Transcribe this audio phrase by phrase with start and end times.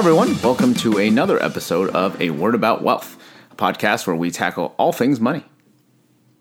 [0.00, 0.40] Everyone.
[0.40, 4.92] Welcome to another episode of A Word About Wealth, a podcast where we tackle all
[4.92, 5.44] things money.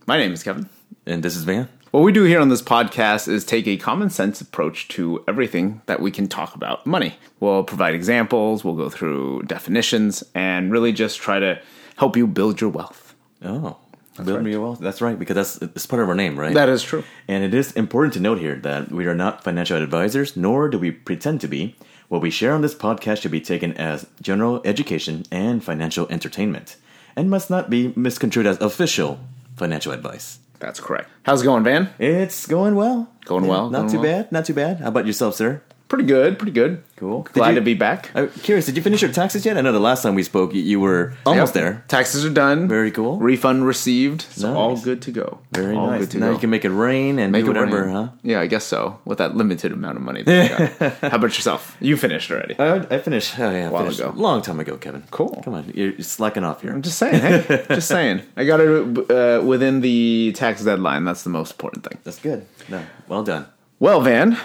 [0.07, 0.69] My name is Kevin.
[1.05, 1.67] And this is Van.
[1.91, 5.81] What we do here on this podcast is take a common sense approach to everything
[5.87, 7.17] that we can talk about money.
[7.41, 11.61] We'll provide examples, we'll go through definitions, and really just try to
[11.97, 13.13] help you build your wealth.
[13.43, 13.75] Oh,
[14.23, 14.79] build me wealth.
[14.79, 16.53] That's right, because that's it's part of our name, right?
[16.53, 17.03] That is true.
[17.27, 20.79] And it is important to note here that we are not financial advisors, nor do
[20.79, 21.75] we pretend to be.
[22.09, 26.75] What we share on this podcast should be taken as general education and financial entertainment,
[27.15, 29.19] and must not be misconstrued as official
[29.55, 30.39] financial advice.
[30.59, 31.09] That's correct.
[31.23, 31.89] How's it going, Van?
[31.99, 33.09] It's going well.
[33.25, 34.23] Going well, Not going too well.
[34.23, 34.31] bad.
[34.31, 34.79] Not too bad.
[34.79, 35.61] How about yourself, sir?
[35.89, 36.83] Pretty good, pretty good.
[36.97, 37.23] Cool.
[37.33, 38.11] Glad you- to be back.
[38.13, 38.67] I'm curious.
[38.67, 39.57] Did you finish your taxes yet?
[39.57, 41.63] I know the last time we spoke, you- you were almost Yep.
[41.63, 41.83] there.
[41.87, 42.67] Taxes are done.
[42.67, 43.17] Very cool.
[43.17, 44.21] Refund received.
[44.29, 44.55] So Nice.
[44.55, 45.39] all good to go.
[45.51, 46.01] Very all nice.
[46.01, 46.33] Good to now go.
[46.33, 47.95] you can make it rain and Make whatever, rain.
[47.95, 48.07] huh?
[48.21, 48.99] Yeah, I guess so.
[49.03, 50.21] With that limited amount of money.
[50.21, 50.93] That you got.
[51.11, 51.75] How about yourself?
[51.79, 52.55] You finished already.
[52.59, 53.39] I, I finished.
[53.39, 54.13] Oh yeah, I While ago.
[54.15, 55.03] long time ago, Kevin.
[55.09, 55.41] Cool.
[55.43, 56.71] Come on, you're slacking off here.
[56.71, 57.19] I'm just saying.
[57.19, 58.21] Hey, just saying.
[58.37, 61.03] I got it uh, within the tax deadline.
[61.05, 61.97] That's the most important thing.
[62.03, 62.45] That's good.
[62.69, 63.47] No, well done.
[63.79, 64.37] Well, Van,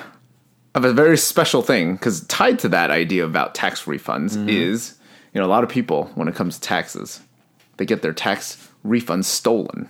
[0.74, 4.48] Have a very special thing because tied to that idea about tax refunds Mm-hmm.
[4.48, 4.96] is,
[5.32, 7.20] you know, a lot of people when it comes to taxes,
[7.76, 9.88] they get their tax refunds stolen.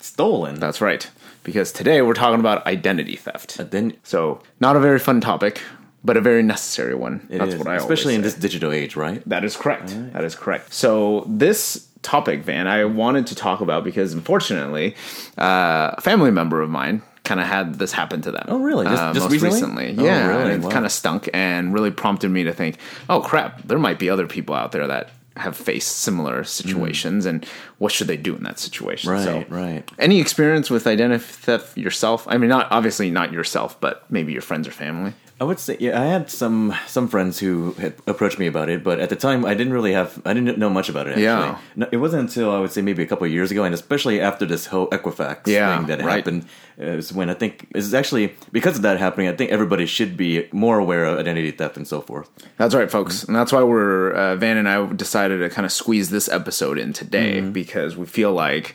[0.00, 0.56] Stolen.
[0.60, 1.08] That's right.
[1.42, 3.56] Because today we're talking about identity theft.
[3.56, 3.70] But
[4.02, 5.62] So, not a very fun topic,
[6.04, 7.26] but a very necessary one.
[7.30, 9.22] it That's is, what I especially in this digital age, right?
[9.28, 9.94] That is correct.
[10.12, 10.74] That is correct.
[10.74, 14.94] So, this topic, Van, I wanted to talk about because unfortunately,
[15.38, 18.44] uh, a family member of mine kind of had this happen to them.
[18.48, 18.86] Oh, really?
[18.86, 19.94] Just- Uh, just most recently?
[19.98, 20.42] Oh, Yeah, really?
[20.52, 20.70] and it Wow.
[20.70, 22.78] kind of stunk and really prompted me to think,
[23.10, 27.44] oh crap, there might be other people out there that have faced similar situations, and
[27.76, 29.10] what should they do in that situation?
[29.10, 29.84] Right, so, right.
[29.98, 32.26] Any experience with identity theft yourself?
[32.26, 35.12] I mean, not obviously not yourself, but maybe your friends or family.
[35.38, 38.82] I would say, yeah, I had some some friends who had approached me about it,
[38.82, 41.10] but at the time, I didn't really have, I didn't know much about it.
[41.10, 41.24] Actually.
[41.24, 41.58] Yeah.
[41.76, 44.18] no, it wasn't until I would say maybe a couple of years ago, and especially
[44.18, 46.16] after this whole Equifax Yeah, thing that right.
[46.16, 46.46] happened,
[46.80, 49.28] uh, is when I think is actually because of that happening.
[49.28, 52.30] I think everybody should be more aware of identity theft and so forth.
[52.56, 55.72] That's right, folks, and that's why we're uh, Van and I decided to kind of
[55.72, 57.52] squeeze this episode in today Mm-hmm.
[57.52, 58.74] because we feel like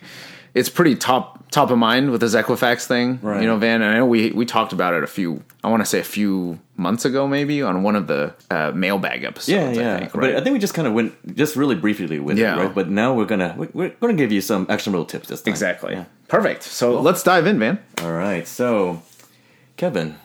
[0.54, 3.20] it's pretty top top of mind with this Equifax thing.
[3.22, 3.42] Right.
[3.42, 5.44] You know, Van, and I know we we talked about it a few.
[5.64, 9.24] I want to say a few months ago, maybe on one of the uh, mailbag
[9.24, 9.50] episodes.
[9.50, 9.96] Yeah, yeah.
[9.96, 10.36] I think, But?
[10.36, 12.56] I think we just kind of went just really briefly with Yeah.
[12.60, 12.76] it, right?
[12.76, 15.52] But now we're gonna we- we're gonna give you some actionable tips this time.
[15.52, 15.94] exactly.
[15.94, 16.06] Yeah.
[16.28, 16.64] Perfect.
[16.64, 17.80] So let's dive in, Van.
[18.02, 18.48] All right.
[18.48, 19.02] So,
[19.78, 20.16] Kevin,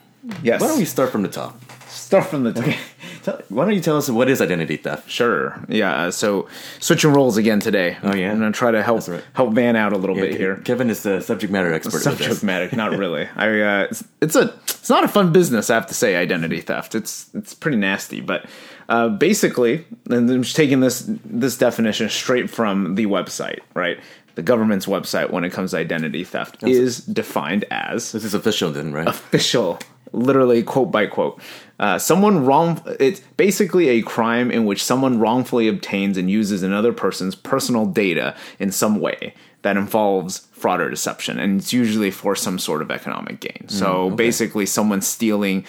[0.43, 0.61] Yes.
[0.61, 1.61] why don't we start from the top?
[1.97, 2.53] Start from the
[3.23, 5.11] Tell, why don't you tell us what is identity theft?
[5.11, 5.59] Sure.
[5.69, 5.95] Yeah.
[6.05, 6.49] uh, So
[6.79, 7.97] switching roles again today.
[8.03, 8.31] Oh, yeah?
[8.31, 9.23] I'm gonna try to help right.
[9.33, 10.57] help Van out a little bit Ke- here.
[10.59, 11.99] Kevin is the subject matter expert.
[12.01, 15.75] subject matter not really i uh it's, it's a it's not a fun business i
[15.75, 18.47] have to say identity theft it's it's pretty nasty but
[18.89, 23.99] uh basically and i'm just taking this this definition straight from the website right
[24.37, 28.71] the government's website when it comes to identity theft is defined as This is official,
[28.71, 29.09] then, right?
[29.09, 29.79] official,
[30.13, 31.41] literally quote by quote.
[31.79, 32.83] Uh, someone wrong.
[32.99, 38.35] It's basically a crime in which someone wrongfully obtains and uses another person's personal data
[38.59, 42.91] in some way that involves fraud or deception, and it's usually for some sort of
[42.91, 43.69] economic gain.
[43.69, 45.65] So basically, someone stealing,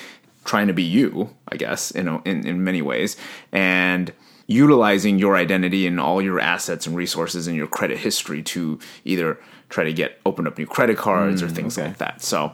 [0.45, 3.17] trying to be you, I guess, in a, in in many ways,
[3.51, 4.13] and
[4.47, 9.37] utilizing your identity and all your assets and resources and your credit history to either
[9.69, 11.89] try to get open up new credit cards or things okay.
[11.89, 12.21] like that.
[12.21, 12.53] So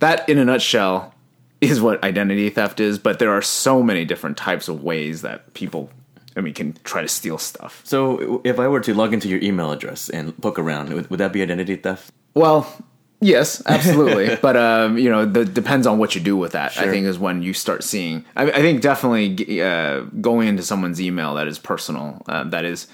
[0.00, 1.14] that in a nutshell
[1.60, 5.54] is what identity theft is, but there are so many different types of ways that
[5.54, 5.90] people
[6.36, 7.82] I mean can try to steal stuff.
[7.84, 11.18] so, if I were to log into your email address and poke around, would, would
[11.18, 12.12] that be identity theft?
[12.34, 12.72] Well,
[13.20, 16.78] yes, absolutely, but um, you know, the depends on what you do with that.
[16.78, 18.24] I think is when you start seeing.
[18.36, 22.86] I, I think definitely uh, going into someone's email that is personal, uh, that is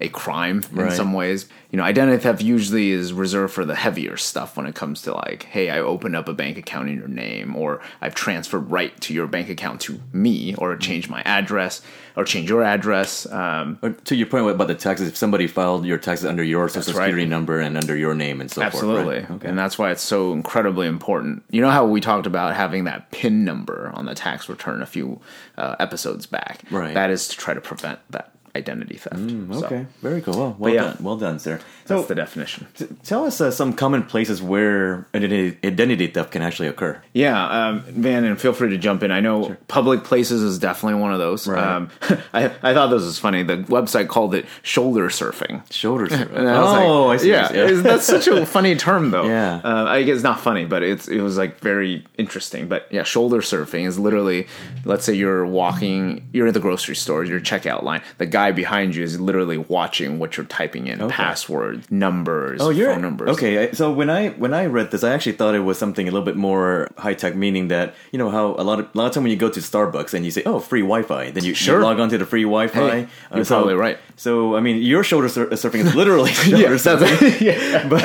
[0.00, 0.92] a crime in Right.
[0.92, 1.46] some ways.
[1.70, 5.12] You know, identity theft usually is reserved for the heavier stuff when it comes to
[5.12, 8.98] like, hey, I opened up a bank account in your name, or I've transferred right
[9.02, 11.82] to your bank account to me, or changed my address,
[12.16, 13.26] or change your address.
[13.30, 16.94] Um, to your point about the taxes, if somebody filed your taxes under your social
[16.94, 17.06] right.
[17.06, 19.24] security number and under your name and so Absolutely.
[19.24, 19.44] forth, right?
[19.44, 21.42] And that's why it's so incredibly important.
[21.50, 24.86] You know how we talked about having that PIN number on the tax return a
[24.86, 25.20] few
[25.58, 26.62] uh, episodes back?
[26.70, 26.94] Right.
[26.94, 29.16] That is to try to prevent that identity theft.
[29.16, 30.34] Mm, Okay, very cool.
[30.36, 30.82] Well, well yeah.
[30.82, 30.96] done.
[31.00, 31.60] Well done, sir.
[31.86, 32.66] that's the definition.
[32.76, 37.00] t- tell us uh, some common places where identity, identity theft can actually occur.
[37.12, 39.10] Yeah, um, Van, and feel free to jump in.
[39.10, 41.46] I know public places is definitely one of those.
[41.48, 41.62] Right.
[41.64, 41.90] Um,
[42.34, 43.42] I, I thought this was funny.
[43.42, 45.62] The website called it shoulder surfing.
[45.72, 46.12] Shoulders.
[46.38, 47.30] And I oh, like, I see.
[47.30, 49.24] Yeah, it's- that's such a funny term, though.
[49.26, 49.60] Yeah.
[49.64, 52.68] uh, I guess it's not funny, but it's it was like very interesting.
[52.68, 54.46] But yeah, shoulder surfing is literally,
[54.84, 58.02] let's say you're walking, you're at the grocery store, your checkout line.
[58.18, 62.92] The guy behind you is literally watching what you're typing in, passwords, numbers, Oh, you're
[62.92, 63.30] phone numbers.
[63.30, 66.10] Okay, so when I when I read this, I actually thought it was something a
[66.10, 69.06] little bit more high tech, meaning that you know how a lot of a lot
[69.06, 71.50] of time when you go to Starbucks and you say, "Oh, free Wi-Fi," then you,
[71.50, 71.82] you Sure.
[71.82, 72.78] log onto the free Wi-Fi.
[72.90, 73.98] Hey, you're uh, so, probably right.
[74.18, 77.88] So I mean, your shoulder sur- surfing is literally shoulder Yeah, surfing, yeah.
[77.94, 78.02] but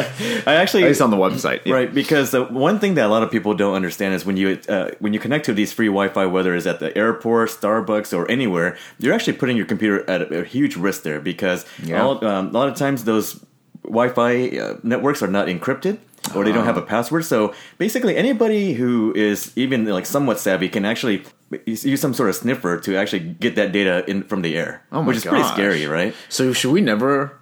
[0.48, 1.74] I actually it's on the website, yeah.
[1.74, 4.60] Right, because the one thing that a lot of people don't understand is when you
[4.70, 8.30] uh, when you connect to these free Wi-Fi, whether it's at the airport, Starbucks, or
[8.30, 12.50] anywhere, you're actually putting your computer at a, a huge risk there because all, um,
[12.50, 13.44] a lot of times those
[13.84, 15.98] Wi-Fi uh, networks are not encrypted
[16.36, 17.26] or they don't have a password.
[17.26, 21.24] So basically, anybody who is even like somewhat savvy can actually
[21.66, 25.02] use some sort of sniffer to actually get that data in from the air, Oh
[25.02, 26.14] my which is pretty scary, right?
[26.30, 27.38] So should we never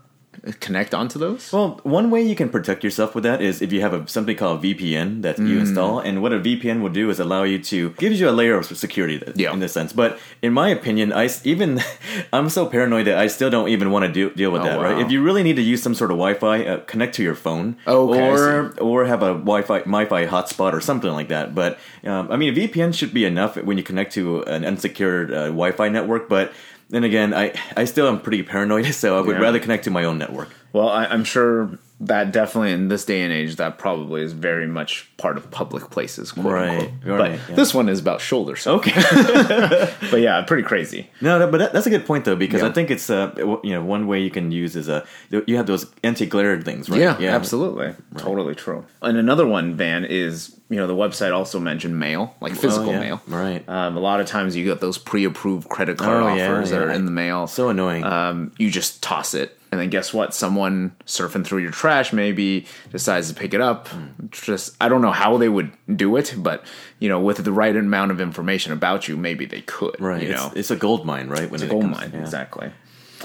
[0.60, 1.54] connect onto those?
[1.54, 4.36] Well, one way you can protect yourself with that is if you have a, something
[4.36, 5.48] called VPN that Mm.
[5.50, 8.32] you install, and what a VPN will do is allow you to gives you a
[8.32, 9.54] layer of security th- Yeah.
[9.54, 9.94] in this sense.
[9.94, 11.80] But in my opinion, I even
[12.34, 14.78] I'm so paranoid that I still don't even want to do, deal with Oh, that.
[14.80, 14.84] wow.
[14.94, 15.00] Right?
[15.06, 17.76] If you really need to use some sort of Wi-Fi, uh, connect to your phone,
[17.88, 21.54] Okay, or or have a Wi-Fi MiFi hotspot or something like that.
[21.54, 25.32] But um, I mean, a VPN should be enough when you connect to an unsecured
[25.32, 26.52] uh, Wi-Fi network, but.
[26.92, 29.42] Then again, I, I still am pretty paranoid, so I would Yeah.
[29.42, 30.50] rather connect to my own network.
[30.74, 34.66] Well, I, I'm sure that definitely in this day and age, that probably is very
[34.68, 36.92] much part of public places, quote Right, unquote.
[37.06, 37.56] right, but yeah.
[37.56, 38.72] this one is about shoulder surfing.
[38.96, 39.94] Okay.
[40.12, 41.10] But yeah, pretty crazy.
[41.22, 42.68] No, no, but that, that's a good point though because Yeah.
[42.70, 43.34] I think it's uh
[43.64, 46.90] you know one way you can use is a you have those anti glare things
[46.90, 48.84] right Yeah, absolutely, totally true.
[49.02, 52.94] And another one, Van, is you know the website also mentioned mail, like physical Oh,
[52.94, 53.00] yeah.
[53.00, 53.22] mail.
[53.28, 53.68] Right.
[53.70, 56.82] Um, a lot of times you get those pre-approved credit card Oh, yeah, offers that
[56.82, 57.46] are in the mail.
[57.48, 61.72] so annoying um, you just toss it and then guess what someone surfing through your
[61.72, 63.88] trash maybe decides to pick it up
[64.32, 66.64] just i don't know how they would do it but
[67.00, 70.30] you know with the right amount of information about you maybe they could right you
[70.32, 72.20] it's, know it's a gold mine right when it's a gold comes- mine yeah.
[72.22, 72.72] exactly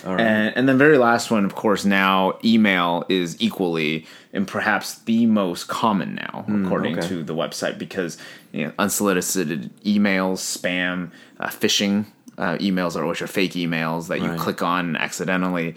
[0.05, 0.21] All right.
[0.21, 5.27] and, and then very last one of course now email is equally and perhaps the
[5.27, 7.09] most common now according Hmm, okay.
[7.09, 8.19] to the website because
[8.53, 11.11] you know, unsolicited emails spam
[11.41, 12.07] uh, phishing
[12.39, 14.39] uh, emails are which are fake emails that you Right.
[14.39, 15.75] click on accidentally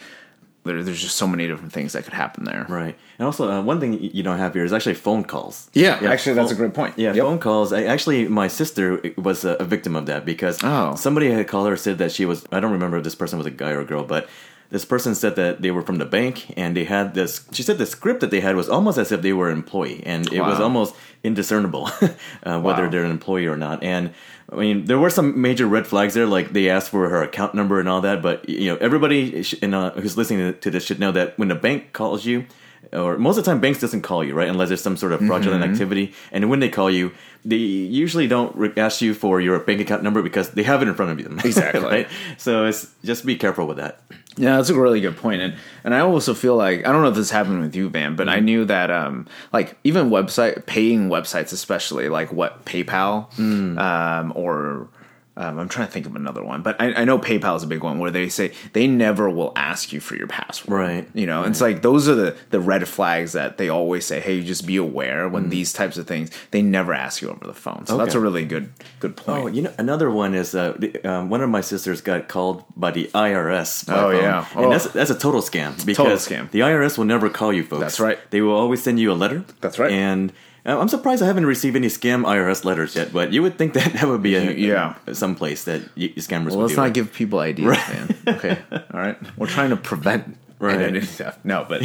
[0.69, 3.61] there, there's just so many different things that could happen there right and also uh,
[3.61, 6.73] one thing you don't have here is actually phone calls yeah, actually that's a great
[6.73, 7.23] point Yeah, Yep.
[7.25, 7.73] phone calls.
[7.73, 10.95] I, actually, my sister was a, a victim of that because Oh.
[10.95, 12.45] somebody had called her said that she was.
[12.51, 14.27] I don't remember if this person was a guy or a girl, but
[14.69, 17.45] this person said that they were from the bank and they had this.
[17.51, 20.03] She said the script that they had was almost as if they were an employee,
[20.05, 20.93] and it was almost
[21.23, 21.89] indiscernible
[22.43, 22.89] uh, whether Wow.
[22.89, 23.83] they're an employee or not.
[23.83, 24.11] And
[24.51, 27.53] I mean, there were some major red flags there, like they asked for her account
[27.55, 28.21] number and all that.
[28.21, 31.51] But you know, everybody sh- in, uh, who's listening to this should know that when
[31.51, 32.45] a bank calls you,
[32.93, 34.47] or most of the time, banks doesn't call you, right?
[34.47, 35.73] Unless there's some sort of fraudulent Mm-hmm.
[35.73, 36.13] activity.
[36.31, 37.11] And when they call you,
[37.45, 40.93] they usually don't ask you for your bank account number because they have it in
[40.95, 41.39] front of them.
[41.43, 41.81] Exactly.
[41.83, 42.07] right?
[42.37, 44.01] So it's just be careful with that.
[44.39, 45.53] Yeah, that's a really good point, and
[45.83, 48.27] and I also feel like I don't know if this happened with you, Van, but
[48.27, 48.37] Mm-hmm.
[48.37, 53.77] I knew that um like even website paying websites, especially like what PayPal, Mm.
[53.77, 54.87] um or
[55.39, 57.67] um, I'm trying to think of another one, but I, I know PayPal is a
[57.67, 60.77] big one where they say they never will ask you for your password.
[60.77, 61.09] Right.
[61.15, 64.19] You know, it's like those are the the red flags that they always say.
[64.19, 67.53] Hey, just be aware when these types of things they never ask you over the
[67.53, 67.85] phone.
[67.87, 68.17] So that's Mm.
[68.17, 68.69] A really good
[68.99, 69.43] good point.
[69.43, 72.65] Oh, you know, another one is uh, the- um, one of my sisters got called
[72.75, 73.85] by the IRS.
[73.87, 74.21] by Oh, phone.
[74.21, 74.45] yeah.
[74.55, 74.69] and Oh.
[74.69, 76.51] that's that's a total scam because scam.
[76.51, 77.79] the IRS will never call you, folks.
[77.81, 78.19] That's right.
[78.31, 79.45] They will always send you a letter.
[79.61, 79.91] That's right.
[79.91, 80.33] And
[80.77, 83.93] I'm surprised I haven't received any scam IRS letters yet, but you would think that
[83.93, 84.95] that would be a Yeah.
[85.13, 86.77] some place that y- scammers Well, would let's do.
[86.77, 86.93] not right?
[86.93, 88.15] give people ideas, man.
[88.27, 88.57] Okay,
[88.93, 89.17] all right.
[89.37, 90.75] We're trying to prevent Right.
[90.75, 91.45] identity theft.
[91.45, 91.81] No, but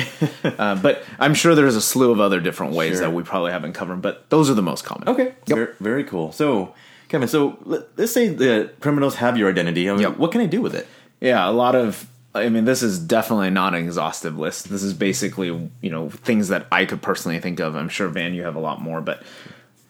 [0.59, 3.03] uh, but I'm sure there's a slew of other different ways Sure.
[3.03, 4.03] that we probably haven't covered.
[4.03, 5.09] But those are the most common.
[5.09, 5.27] Okay.
[5.47, 5.57] Yep.
[5.57, 6.33] Very, very cool.
[6.33, 6.75] So,
[7.09, 9.89] Kevin, so let, us say the criminals have your identity.
[9.89, 10.17] I mean, Yep.
[10.19, 10.89] What can I do with it?
[11.21, 12.09] Yeah, a lot of.
[12.35, 14.69] I mean, this is definitely not an exhaustive list.
[14.69, 17.77] This is basically you know things that I could personally think of.
[17.77, 19.23] I'm sure Van, you have a lot more, but.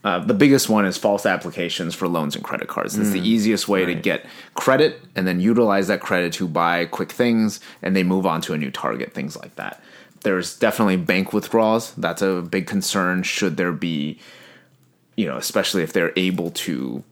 [0.03, 2.99] Uh, the biggest one is false applications for loans and credit cards.
[2.99, 6.85] It's the easiest way to Mm, get credit and then utilize that credit to buy
[6.85, 9.83] quick things and they move on to a new target, things like that.
[10.21, 11.95] There's definitely bank withdrawals.
[11.95, 13.23] That's a big concern.
[13.23, 14.19] Should there be,
[15.17, 17.03] you know, especially if they're able to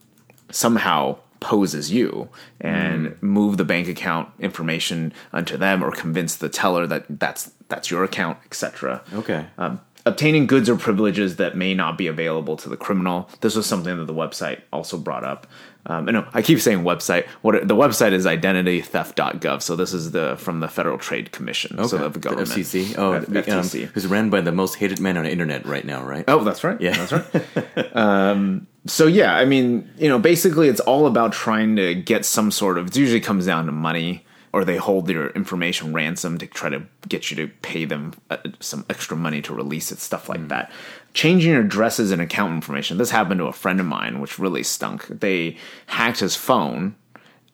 [0.51, 2.29] somehow pose as you
[2.61, 3.23] and Mm.
[3.23, 8.05] move the bank account information unto them or convince the teller that that's that's your
[8.05, 9.03] account, etc.
[9.15, 9.47] Okay.
[9.59, 13.29] Um, obtaining goods or privileges that may not be available to the criminal.
[13.41, 15.47] This was something that the website also brought up.
[15.87, 17.25] Um, and no, I keep saying website.
[17.41, 19.63] What the website is identitytheft.gov.
[19.63, 21.77] So this is the from the Federal Trade Commission.
[21.89, 22.09] So Okay.
[22.13, 22.51] the government.
[22.51, 22.95] FCC.
[22.99, 25.85] Oh, Uh, the, um, who's ran by the most hated man on the internet right
[25.85, 26.25] now, right?
[26.29, 26.81] Oh, that's right.
[26.81, 26.97] Yeah.
[26.97, 27.97] that's right.
[27.97, 32.51] um, so yeah, I mean, you know, basically, it's all about trying to get some
[32.51, 32.89] sort of.
[32.89, 36.83] It usually comes down to money, or they hold their information ransom to try to
[37.09, 40.73] get you to pay them uh, some extra money to release it, stuff like that.
[41.15, 42.99] Changing your addresses and account information.
[42.99, 45.07] This happened to a friend of mine, which really stunk.
[45.07, 46.97] They hacked his phone.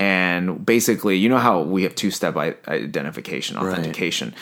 [0.01, 4.33] And basically, you know how we have two-step identification, authentication.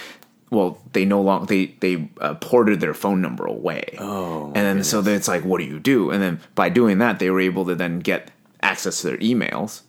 [0.50, 3.96] Well, they no longer they they uh, ported their phone number away.
[3.98, 6.10] Oh, and then so then it's like, what do you do?
[6.10, 8.30] And then by doing that, they were able to then get
[8.62, 9.82] access to their emails,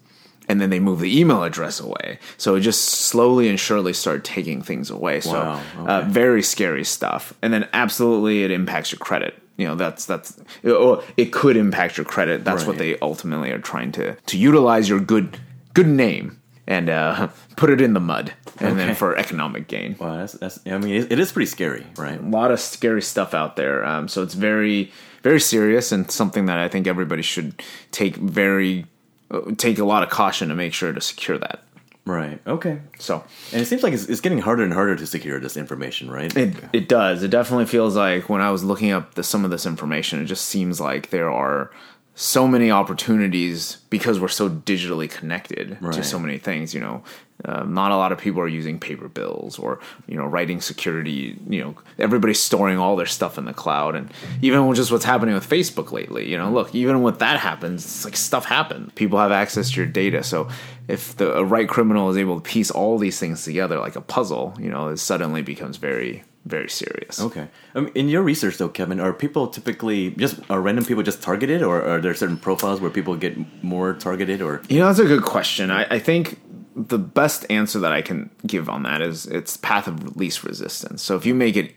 [0.50, 2.18] and then they moved the email address away.
[2.38, 5.22] So it just slowly and surely started taking things away.
[5.22, 7.34] So Wow, uh, very scary stuff.
[7.44, 9.36] And then absolutely, it impacts your credit.
[9.58, 12.44] You know, that's that's or it could impact your credit.
[12.44, 15.40] That's what they ultimately are trying to to utilize your good
[15.74, 20.18] good name and uh, put it in the mud, and then for economic gain Wow,
[20.18, 22.20] that's, that's I mean, it, it is pretty scary, right?
[22.20, 23.84] a lot of scary stuff out there.
[23.86, 24.92] Um, so it's very,
[25.24, 27.62] very serious and something that I think everybody should
[27.92, 28.86] take very,
[29.32, 31.64] uh, take a lot of caution to make sure to secure that.
[32.06, 32.40] Right.
[32.48, 32.80] Okay.
[33.00, 36.10] So And it seems like it's, it's getting harder and harder to secure this information,
[36.10, 36.34] right?
[36.36, 37.22] it it does.
[37.22, 40.26] It definitely feels like when I was looking up the, some of this information, it
[40.26, 41.70] just seems like there are
[42.16, 46.74] so many opportunities because we're so digitally connected to so many things.
[46.74, 47.04] You know,
[47.48, 51.40] uh, not a lot of people are using paper bills or you know writing security.
[51.50, 54.12] You know, everybody's storing all their stuff in the cloud, and
[54.42, 56.30] even just what's happening with Facebook lately.
[56.30, 58.92] You know, look, even when that happens, it's like stuff happens.
[58.94, 60.50] People have access to your data, so
[60.88, 64.02] if the a right criminal is able to piece all these things together like a
[64.02, 67.20] puzzle, you know, it suddenly becomes very very serious.
[67.20, 67.48] Okay.
[67.76, 71.62] Um, in your research, though, Kevin, are people typically just are random people just targeted,
[71.62, 74.42] or are there certain profiles where people get more targeted?
[74.42, 75.70] Or You know, that's a good question.
[75.70, 76.40] I, I think
[76.78, 81.02] the best answer that I can give on that is it's path of least resistance.
[81.02, 81.74] So if you make it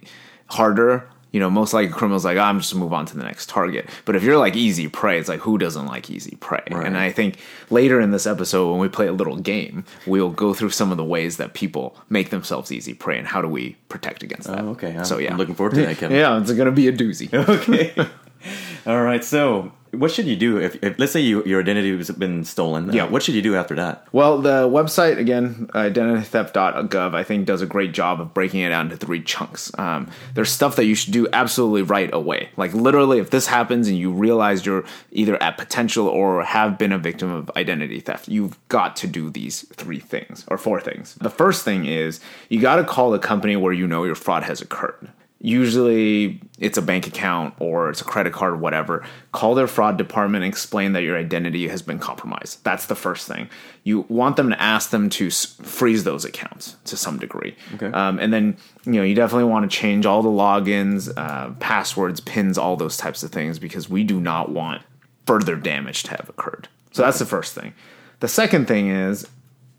[0.49, 3.49] harder, you know, most likely criminals like, oh, I'm just move on to the next
[3.49, 3.89] target.
[4.05, 6.63] But if you're like easy prey, it's like who doesn't like easy prey?
[6.71, 6.87] Right.
[6.87, 7.39] And I think
[7.71, 10.97] later in this episode, when we play a little game, we'll go through some of
[10.99, 14.61] the ways that people make themselves easy prey and how do we protect against that.
[14.61, 14.93] Oh, okay.
[14.97, 16.17] I'm- so yeah, I'm looking forward to that, Kevin.
[16.19, 17.33] Yeah, it's gonna be a doozy.
[17.49, 17.95] okay.
[18.87, 19.23] All right.
[19.25, 22.91] So, what should you do if, if let's say you, your identity has been stolen?
[22.91, 23.05] uh, Yeah.
[23.05, 24.07] what should you do after that?
[24.13, 28.87] Well, the website again, identitytheft.gov, I think does a great job of breaking it down
[28.87, 29.71] into three chunks.
[29.79, 32.51] Um, there's stuff that you should do absolutely right away.
[32.57, 36.93] Like literally, if this happens and you realize you're either at potential or have been
[36.93, 41.15] a victim of identity theft, you've got to do these three things or four things.
[41.17, 44.43] The first thing is you got to call the company where you know your fraud
[44.45, 45.11] has occurred
[45.43, 49.97] usually it's a bank account or it's a credit card or whatever call their fraud
[49.97, 52.63] department and explain that your identity has been compromised.
[52.63, 53.49] That's the first thing.
[53.83, 57.57] You want them to ask them to freeze those accounts to some degree.
[57.75, 57.87] Okay.
[57.87, 62.21] um, and then you know you definitely want to change all the logins uh, passwords
[62.21, 64.83] pins all those types of things because we do not want
[65.27, 66.69] further damage to have occurred.
[66.93, 67.73] So that's the first thing.
[68.21, 69.27] The second thing is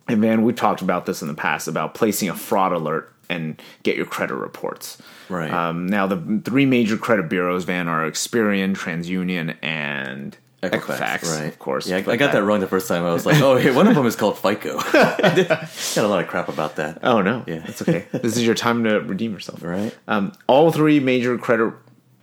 [0.08, 3.62] and man, we talked about this in the past about placing a fraud alert and
[3.84, 5.02] get your credit reports.
[5.30, 5.52] Right.
[5.52, 11.24] Um, now, the three major credit bureaus, Van, are Experian, TransUnion, and Equifax.
[11.40, 11.48] right?
[11.48, 11.88] Of course.
[11.88, 13.04] Yeah, I, got that wrong the first time.
[13.06, 14.78] I was like, oh, hey, one of them is called FICO.
[14.92, 17.00] got a lot of crap about that.
[17.04, 17.64] Oh no, Yeah.
[17.66, 18.06] it's okay.
[18.12, 19.64] this is your time to redeem yourself.
[19.64, 19.96] Right.
[20.08, 21.74] Um, all three major credit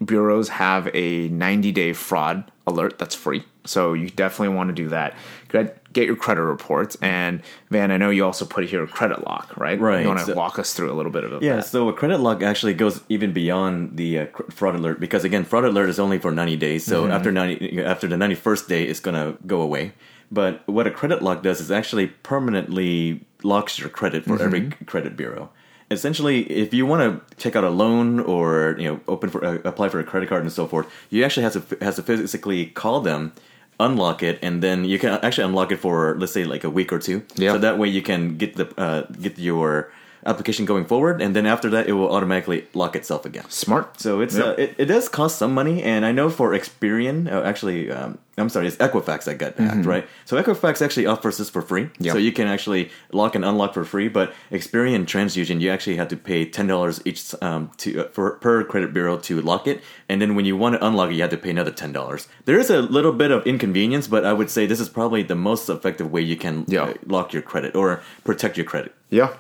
[0.05, 3.45] bureaus have a 90 day fraud alert that's free.
[3.65, 5.15] So you definitely want to do that.
[5.49, 6.97] Get, get your credit reports.
[7.01, 9.81] And Van, I know you also put here a credit lock, right?
[9.81, 10.03] Right.
[10.03, 11.43] You want to So- walk us through a little bit of it?
[11.43, 11.67] Yeah, that?
[11.67, 15.65] so a credit lock actually goes even beyond the uh, fraud alert because again, fraud
[15.65, 16.85] alert is only for 90 days.
[16.85, 17.13] So Mm-hmm.
[17.13, 19.93] after 90 after the 91st day it's going to go away.
[20.31, 22.09] But what a credit lock does is actually
[22.53, 24.85] permanently locks your credit for every Mm-hmm.
[24.85, 25.51] credit bureau.
[25.91, 29.55] Essentially, if you want to check out a loan or you know open for uh,
[29.65, 32.67] apply for a credit card and so forth, you actually have to has to physically
[32.67, 33.33] call them,
[33.81, 36.93] unlock it, and then you can actually unlock it for let's say like a week
[36.93, 37.23] or two.
[37.37, 37.53] Yeah.
[37.53, 39.93] So that way you can get the uh, get your
[40.27, 43.45] application going forward, and then after that, it will automatically lock itself again.
[43.49, 44.01] Smart.
[44.01, 44.47] So it's Yep.
[44.47, 48.19] uh, it, it does cost some money, and I know for Experian, uh, actually, um,
[48.37, 50.07] I'm sorry, it's Equifax that got hacked, right?
[50.25, 52.05] So Equifax actually offers this for free, Mm-hmm.
[52.05, 52.13] Yep.
[52.13, 54.09] so you can actually lock and unlock for free.
[54.09, 58.31] But Experian TransUnion, you actually have to pay ten dollars each um, to uh, for
[58.39, 61.23] per credit bureau to lock it, and then when you want to unlock it, you
[61.23, 62.29] have to pay another ten dollars.
[62.45, 65.35] There is a little bit of inconvenience, but I would say this is probably the
[65.35, 66.83] most effective way you can Yeah.
[66.83, 68.95] uh, lock your credit or protect your credit.
[69.11, 69.31] Yeah.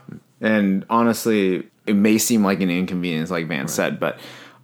[0.40, 4.18] And honestly, it may seem like an inconvenience, like Van said, but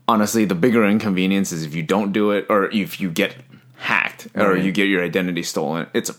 [0.06, 3.34] honestly, the bigger inconvenience is if you don't do it or if you get
[3.76, 4.62] hacked or Right.
[4.64, 5.86] you get your identity stolen.
[5.94, 6.14] It's a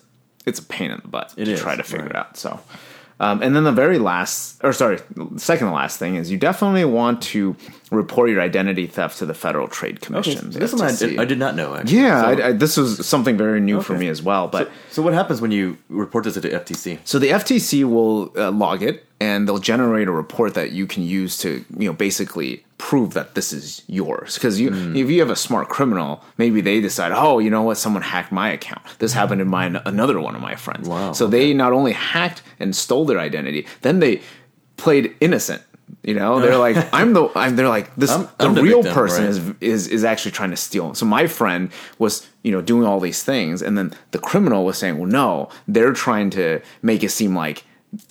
[0.45, 2.12] it's a pain in the butt It to is, try to figure right.
[2.12, 2.38] it out.
[2.38, 2.59] So.
[3.17, 5.00] Um, and then the very last, or sorry,
[5.38, 7.55] second to last thing is you definitely want to
[7.89, 10.51] report your identity theft to the Federal Trade Okay, Commission.
[10.51, 11.75] so this one I did, I did not know.
[11.75, 11.97] Actually.
[12.00, 14.50] Yeah, So- I, I, this was something very new for me as well.
[14.50, 17.00] But So what happens when you report this to the FTC?
[17.05, 21.03] so the FTC will uh, log it, and they'll generate a report that you can
[21.03, 24.36] use to, you know, basically prove that this is yours.
[24.36, 24.95] Because you, Hmm.
[24.95, 28.31] if you have a smart criminal, maybe they decide, oh, you know what, someone hacked
[28.34, 28.81] my account.
[29.00, 30.88] This happened to my another one of my friends.
[30.89, 34.22] Wow, So they not only hacked and stole their identity, then they
[34.77, 35.62] played innocent.
[36.03, 37.55] You know, they're like, I'm the, I'm.
[37.55, 38.12] They're like, this.
[38.12, 39.29] I'm- the I'm the real victim, person right?
[39.62, 40.93] is is is actually trying to steal.
[40.95, 44.77] So my friend was, you know, doing all these things, and then the criminal was
[44.77, 47.63] saying, "Well, no, they're trying to make it seem like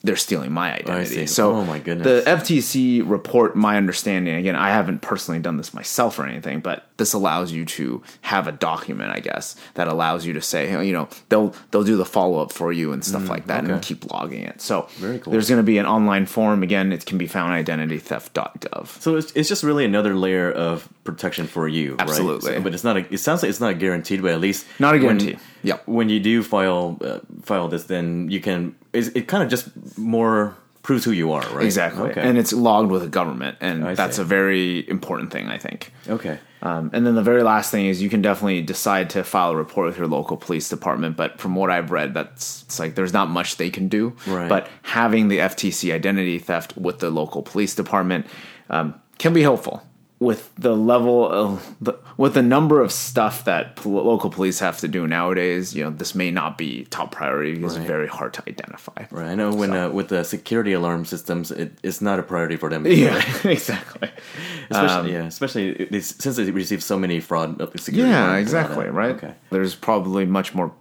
[0.02, 1.26] they're stealing my identity." see.
[1.26, 2.24] So, Oh, my goodness.
[2.24, 6.86] the FTC report, my understanding again, I haven't personally done this myself or anything, but
[6.96, 10.92] this allows you to have a document, I guess, that allows you to say, you
[10.92, 13.82] know, they'll they'll do the follow up for you and stuff like that, and Mm,
[13.82, 14.60] keep logging it.
[14.60, 15.32] So, cool.
[15.32, 16.92] there's going to be an online form again.
[16.92, 19.00] It can be found at identitytheft.gov.
[19.00, 22.00] So it's, it's just really another layer of protection for you, right?
[22.02, 22.54] Absolutely.
[22.54, 22.96] So- but it's not.
[22.96, 25.18] A, it sounds like it's not guaranteed, but at least Not a when-
[25.64, 25.88] Yep.
[25.88, 28.76] When you do file uh, file this, then you can.
[28.92, 29.68] It kind of just
[29.98, 31.64] more proves who you are, right?
[31.64, 32.10] Exactly.
[32.10, 32.20] Okay.
[32.20, 34.22] And it's logged with a government, and I that's see.
[34.22, 35.92] a very important thing, I think.
[36.08, 36.38] okay.
[36.62, 39.56] Um, and then the very last thing is you can definitely decide to file a
[39.56, 41.14] report with your local police department.
[41.14, 44.16] But from what I've read, that's it's like there's not much they can do.
[44.26, 44.48] Right.
[44.48, 48.26] But having the FTC identity theft with the local police department
[48.70, 49.82] um, can be helpful.
[50.20, 54.78] With the level of the, with the number of stuff that pol- local police have
[54.78, 57.82] to do nowadays, you know, this may not be top priority because Right.
[57.82, 59.04] it's very hard to identify.
[59.10, 59.26] Right.
[59.26, 62.56] I know when So- uh, with the security alarm systems, it, it's not a priority
[62.56, 62.86] for them.
[62.86, 64.08] Yeah, exactly.
[64.70, 68.10] Especially, yeah, especially it's- since they receive so many fraud uh, security.
[68.10, 68.86] Yeah, alarms and all exactly.
[68.90, 69.16] Right.
[69.16, 69.34] Okay.
[69.50, 70.72] There's probably much more.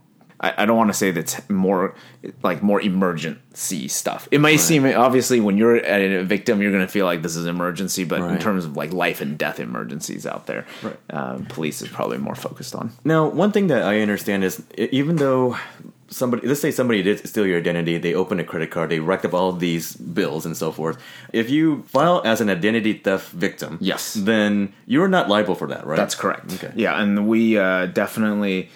[0.43, 1.95] I, I don't want to say that's more
[2.43, 4.27] like more emergency stuff.
[4.31, 7.45] It might seem obviously when you're a victim, you're going to feel like this is
[7.45, 10.97] an emergency, but in terms of like life and death emergencies out there, Right.
[11.11, 12.91] um, police is probably more focused on.
[13.05, 15.55] Now, one thing that I understand is even though
[16.09, 19.25] somebody, let's say somebody did steal your identity, they opened a credit card, they racked
[19.25, 20.97] up all these bills and so forth.
[21.31, 24.13] If you file as an identity theft victim, Yes.
[24.13, 25.95] then you're not liable for that, right?
[25.97, 26.53] That's correct.
[26.55, 26.71] Okay.
[26.75, 28.69] Yeah, and we uh, definitely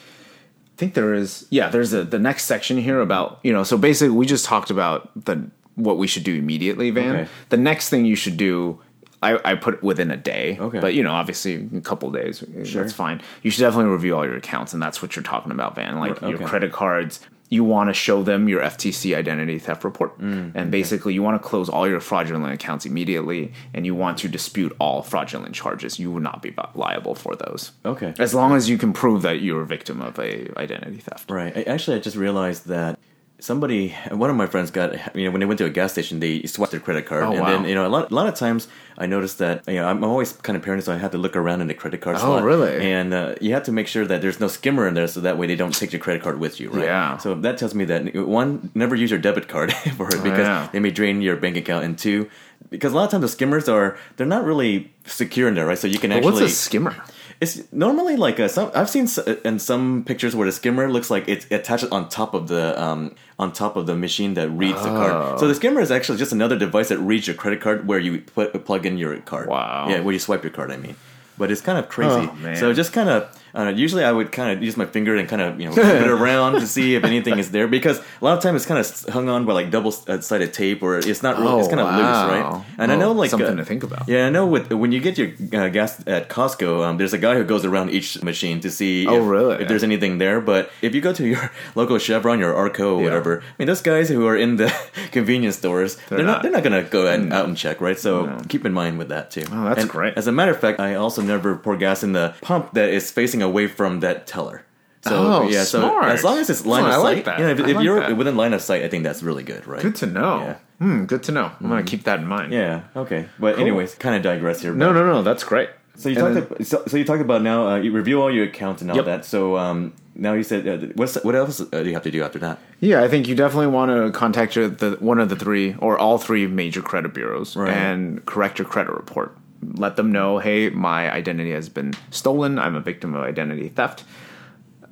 [0.78, 1.46] think there is.
[1.50, 3.64] Yeah, there's a, the next section here about you know.
[3.64, 7.16] So basically, we just talked about the what we should do immediately, Van.
[7.16, 7.30] Okay.
[7.50, 8.80] The next thing you should do.
[9.20, 10.80] I, I put within a day, Okay.
[10.80, 13.20] but you know, obviously, a couple days, that's fine.
[13.42, 15.98] You should definitely review all your accounts, and that's what you're talking about, Van.
[16.00, 20.20] Like Right, your credit cards, you want to show them your FTC identity theft report,
[20.20, 24.18] Mm, and basically, you want to close all your fraudulent accounts immediately, and you want
[24.20, 25.98] to dispute all fraudulent charges.
[26.00, 27.72] You would not be liable for those.
[27.86, 28.14] Okay.
[28.20, 31.30] As long as you can prove that you're a victim of a identity theft.
[31.30, 31.56] Right.
[31.56, 33.00] I, actually, I just realized that
[33.40, 36.20] somebody, one of my friends got, you know, when they went to a gas station,
[36.20, 37.48] they swiped their credit card, Oh, and wow.
[37.52, 40.04] then you know, a lot, a lot of times I noticed that you know, I'm
[40.04, 42.16] always kind of paranoid, so I had to look around in the credit card.
[42.18, 42.44] Oh, slot.
[42.44, 42.92] really?
[42.92, 45.38] And uh, you have to make sure that there's no skimmer in there, so that
[45.38, 46.70] way they don't take your credit card with you.
[46.72, 46.86] Right.
[46.86, 47.18] Yeah.
[47.18, 50.52] So that tells me that one, never use your debit card for it because Oh,
[50.52, 50.70] yeah.
[50.72, 52.30] they may drain your bank account, and two.
[52.70, 55.78] Because a lot of times the skimmers are they're not really secure in there, right?
[55.78, 56.96] So you can But actually what's a skimmer?
[57.40, 59.08] It's normally like a, some I've seen
[59.46, 63.14] in some pictures where the skimmer looks like it's attached on top of the um
[63.38, 64.94] on top of the machine that reads the Oh.
[64.96, 65.40] card.
[65.40, 68.22] So the skimmer is actually just another device that reads your credit card where you
[68.22, 69.48] put plug in your card.
[69.50, 69.88] Wow.
[69.90, 70.72] Yeah, where you swipe your card.
[70.72, 70.96] I mean,
[71.38, 72.28] but it's kind of crazy.
[72.30, 72.56] Oh, man.
[72.56, 73.30] So just kind of.
[73.58, 76.02] Uh, usually, I would kind of use my finger and kind of you know flip
[76.02, 78.80] it around to see if anything is there because a lot of time it's kind
[78.80, 81.82] of hung on by like double sided tape or it's not really it's Oh, kind
[81.82, 82.64] of loose, right?
[82.78, 84.08] And I Oh, know like something uh, to think about.
[84.08, 84.46] Yeah, I know.
[84.46, 87.66] With when you get your uh, gas at Costco, um, there's a guy who goes
[87.66, 89.56] around each machine to see Oh, if, really?
[89.64, 90.40] if there's anything there.
[90.40, 93.04] But if you go to your local Chevron your Arco Yeah.
[93.06, 94.70] whatever, I mean, those guys who are in the
[95.12, 97.98] convenience stores, they're, not, not- they're not gonna go and, out and check, right?
[97.98, 99.44] So keep in mind with that too.
[99.52, 100.14] Oh, that's And great.
[100.16, 103.10] As a matter of fact, I also never pour gas in the pump that is
[103.12, 104.64] facing away from that teller.
[105.10, 106.06] Oh, yeah, so smart.
[106.06, 107.40] as long as it's line Oh, of I sight, like that.
[107.40, 108.18] you know, if, if like you're that.
[108.18, 109.82] within line of sight, I think that's really good, right?
[109.82, 110.40] Good to know.
[110.40, 110.56] Yeah.
[110.80, 111.50] Hmm, good to know.
[111.62, 112.52] I'm gonna keep that in mind.
[112.52, 112.84] Yeah.
[112.96, 113.28] Okay.
[113.40, 114.74] But anyways, kind of digress here.
[114.74, 115.22] No, no, no.
[115.24, 115.70] That's great.
[115.96, 116.50] So you And talked.
[116.50, 117.68] then- about, so, so you talked about now.
[117.70, 119.06] Uh, you review all your accounts and all Yep.
[119.06, 119.26] that.
[119.26, 122.22] So um, now you said uh, what's what else uh, do you have to do
[122.24, 122.60] after that?
[122.82, 125.98] Yeah, I think you definitely want to contact your, the one of the three or
[125.98, 127.72] all three major credit bureaus Right.
[127.74, 129.36] and correct your credit report.
[129.62, 132.60] Let them know, hey, my identity has been stolen.
[132.60, 134.04] I'm a victim of identity theft.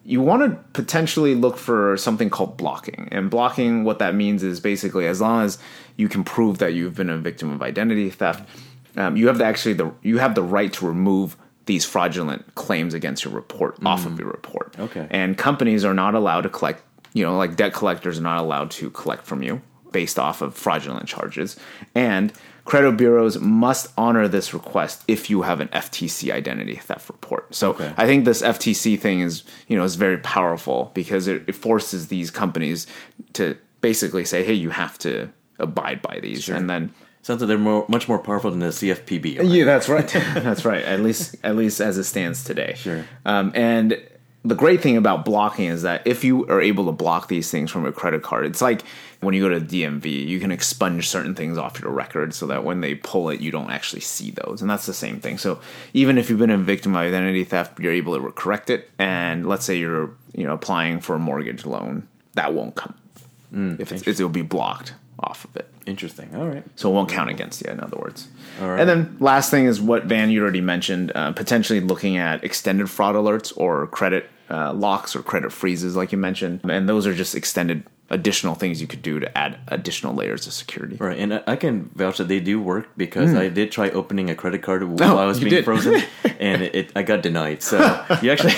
[0.04, 3.10] You want to potentially look for something called blocking.
[3.12, 5.58] And blocking, what that means is basically as long as
[5.98, 8.48] you can prove that you've been a victim of identity theft,
[8.98, 12.94] um, you have the, actually the you have the right to remove these fraudulent claims
[12.94, 14.76] against your report off of your report.
[14.80, 15.08] Okay.
[15.10, 18.72] And companies are not allowed to collect, you know, like debt collectors are not allowed
[18.72, 21.58] to collect from you based off of fraudulent charges.
[21.96, 22.32] And
[22.66, 27.54] credit bureaus must honor this request if you have an FTC identity theft report.
[27.56, 27.94] So Okay.
[27.96, 32.08] I think this FTC thing is, you know, is very powerful because it, it forces
[32.08, 32.88] these companies
[33.34, 36.50] to basically say, hey, you have to abide by these.
[36.50, 39.40] And then Sounds like they're more, much more powerful than the CFPB.
[39.40, 39.48] right?
[39.48, 40.08] yeah, that's right.
[40.36, 40.84] that's right.
[40.84, 42.74] At least, at least as it stands today.
[42.78, 43.04] Sure.
[43.26, 44.00] Um, and
[44.44, 47.72] the great thing about blocking is that if you are able to block these things
[47.72, 48.82] from your credit card, it's like
[49.26, 52.64] when you go to DMV, you can expunge certain things off your record so that
[52.64, 54.62] when they pull it, you don't actually see those.
[54.62, 55.38] And that's the same thing.
[55.38, 55.60] So
[55.94, 58.90] even if you've been a victim of identity theft, you're able to correct it.
[59.00, 62.96] And let's say you're, you know, applying for a mortgage loan, that won't come.
[63.80, 65.70] if it's, it'll be blocked off of it.
[65.86, 66.36] Interesting.
[66.36, 66.64] All right.
[66.76, 68.28] So it won't count against you, in other words.
[68.62, 68.80] All right.
[68.80, 72.90] And then last thing is what Van you already mentioned, uh, potentially looking at extended
[72.90, 76.62] fraud alerts or credit uh, locks or credit freezes, like you mentioned.
[76.64, 80.54] And those are just extended additional things you could do to add additional layers of
[80.54, 80.96] security.
[80.98, 83.38] Right, and I- can vouch that they do work because hmm.
[83.38, 85.18] I did try opening a credit card while.
[85.18, 85.66] Oh, I was being did.
[85.66, 86.04] frozen,
[86.40, 87.64] and it, it I got denied.
[87.64, 87.78] So
[88.22, 88.54] you actually,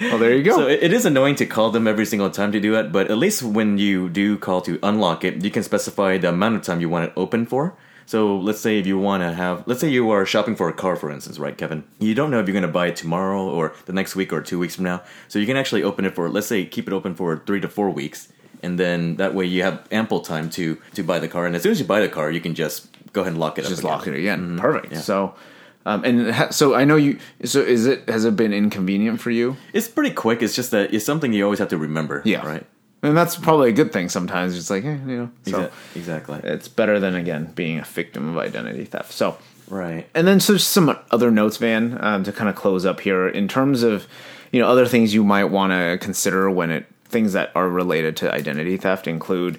[0.00, 0.56] Well, there you go.
[0.56, 2.90] so it, it is annoying to call them every single time to do it.
[2.90, 6.56] But at least when you do call to unlock it, you can specify the amount
[6.56, 7.76] of time you want it open for.
[8.08, 10.72] So let's say if you want to have, let's say you are shopping for a
[10.72, 11.84] car, for instance, right, Kevin?
[11.98, 14.40] You don't know if you're going to buy it tomorrow or the next week or
[14.40, 15.02] two weeks from now.
[15.28, 17.68] So you can actually open it for, let's say, keep it open for three to
[17.68, 18.32] four weeks,
[18.62, 21.46] and then that way you have ample time to to buy the car.
[21.46, 23.58] And as soon as you buy the car, you can just go ahead and lock
[23.58, 23.68] it up.
[23.70, 23.90] just again.
[23.90, 24.58] lock it again.
[24.58, 24.96] Perfect.
[24.98, 25.34] So,
[25.86, 27.18] um, and ha- so I know you.
[27.44, 29.56] So is it has it been inconvenient for you?
[29.72, 30.42] It's pretty quick.
[30.42, 32.22] It's just that it's something you always have to remember.
[32.24, 32.46] Yeah.
[32.46, 32.66] Right.
[33.02, 34.08] And that's probably a good thing.
[34.08, 36.40] Sometimes it's like, eh, you know, so exactly.
[36.42, 39.12] it's better than again being a victim of identity theft.
[39.12, 39.38] So.
[39.70, 40.08] Right.
[40.14, 43.28] And then so just some other notes, Van, um, to kind of close up here
[43.28, 44.08] in terms of
[44.50, 48.16] you know other things you might want to consider when it things that are related
[48.18, 49.58] to identity theft include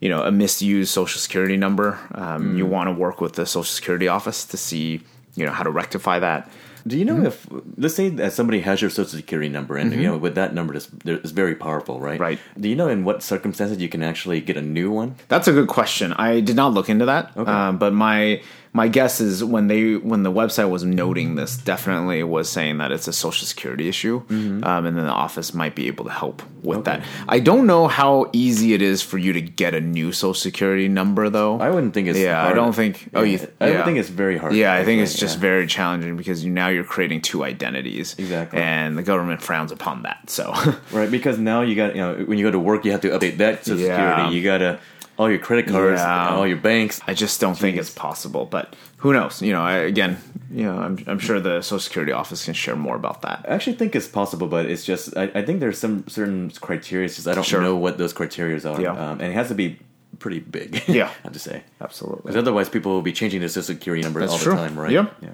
[0.00, 1.98] you know a misused social security number.
[2.14, 5.00] Um, You want to work with the social security office to see
[5.34, 6.50] you know how to rectify that.
[6.86, 10.02] Do you know if let's say that somebody has your social security number and you
[10.02, 12.14] know with that number it's, it's very powerful, right?
[12.14, 12.22] Mm-hmm.
[12.22, 12.38] Right.
[12.58, 15.16] Do you know in what circumstances you can actually get a new one?
[15.28, 16.14] That's a good question.
[16.14, 18.40] I did not look into that, um, but my
[18.72, 22.92] my guess is when they when the website was noting this, definitely was saying that
[22.92, 26.40] it's a social security issue, um, and then the office might be able to help
[26.62, 27.02] with that.
[27.28, 30.86] I don't know how easy it is for you to get a new social security
[30.86, 31.58] number, though.
[31.58, 32.18] I wouldn't think it's.
[32.18, 33.72] Yeah, I don't think- oh, you- I yeah.
[33.74, 34.54] don't think it's very hard.
[34.54, 35.40] yeah, I think it's just yeah.
[35.40, 38.60] very challenging because you, now you're creating two identities, Exactly.
[38.60, 40.30] and the government frowns upon that.
[40.30, 40.52] So,
[40.92, 43.08] right because now you got you know when you go to work you have to
[43.10, 43.96] update that social Yeah.
[44.14, 44.36] security.
[44.36, 44.78] You gotta
[45.20, 46.34] all your credit cards, Yeah.
[46.36, 47.00] all your banks.
[47.06, 49.42] I just don't think it's possible, but who knows?
[49.42, 50.16] You know, I, again,
[50.50, 53.44] you know, I'm, I'm sure the Social Security office can share more about that.
[53.48, 57.04] I actually think it's possible, but it's just I, I think there's some certain criteria.
[57.04, 57.60] It's just I don't Sure.
[57.60, 58.92] know what those criteria are, Yeah.
[58.92, 59.78] um, and it has to be
[60.18, 60.82] pretty big.
[60.88, 61.08] Yeah.
[61.08, 61.62] I have to say.
[61.80, 62.22] Absolutely.
[62.22, 64.52] Because otherwise, people will be changing their social security number That's all true.
[64.54, 64.90] the time, right?
[64.92, 65.06] Yep.
[65.22, 65.28] Yeah.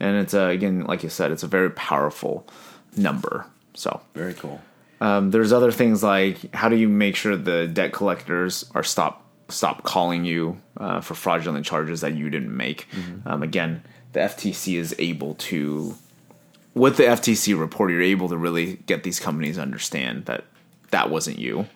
[0.00, 2.46] And it's, uh, again, like you said, it's a very powerful
[2.96, 3.46] number.
[3.74, 4.60] So Very cool.
[5.00, 9.23] um, there's other things like how do you make sure the debt collectors are stop
[9.48, 12.86] stop calling you uh, for fraudulent charges that you didn't make?
[13.26, 15.96] Um, again, the FTC is able to,
[16.74, 20.44] with the FTC report, you're able to really get these companies to understand that
[20.90, 21.66] that wasn't you.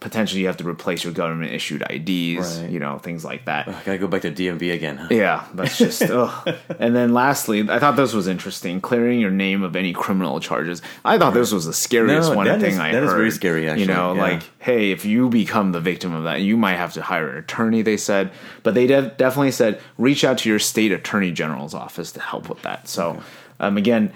[0.00, 2.70] Potentially, you have to replace your government issued IDs, Right.
[2.70, 3.68] you know, things like that.
[3.68, 4.96] I gotta go back to DMV again.
[4.96, 5.08] Huh?
[5.10, 6.00] Yeah, that's just.
[6.10, 6.56] ugh.
[6.78, 10.80] And then lastly, I thought this was interesting: clearing your name of any criminal charges.
[11.04, 13.08] I thought this was the scariest No, one that thing is- I that heard.
[13.08, 14.22] is very scary, actually, you know, yeah.
[14.22, 17.36] like hey, if you become the victim of that, you might have to hire an
[17.36, 17.82] attorney.
[17.82, 18.30] They said,
[18.62, 22.48] but they de- definitely said reach out to your state attorney general's office to help
[22.48, 22.88] with that.
[22.88, 23.22] So,
[23.58, 24.12] um, again,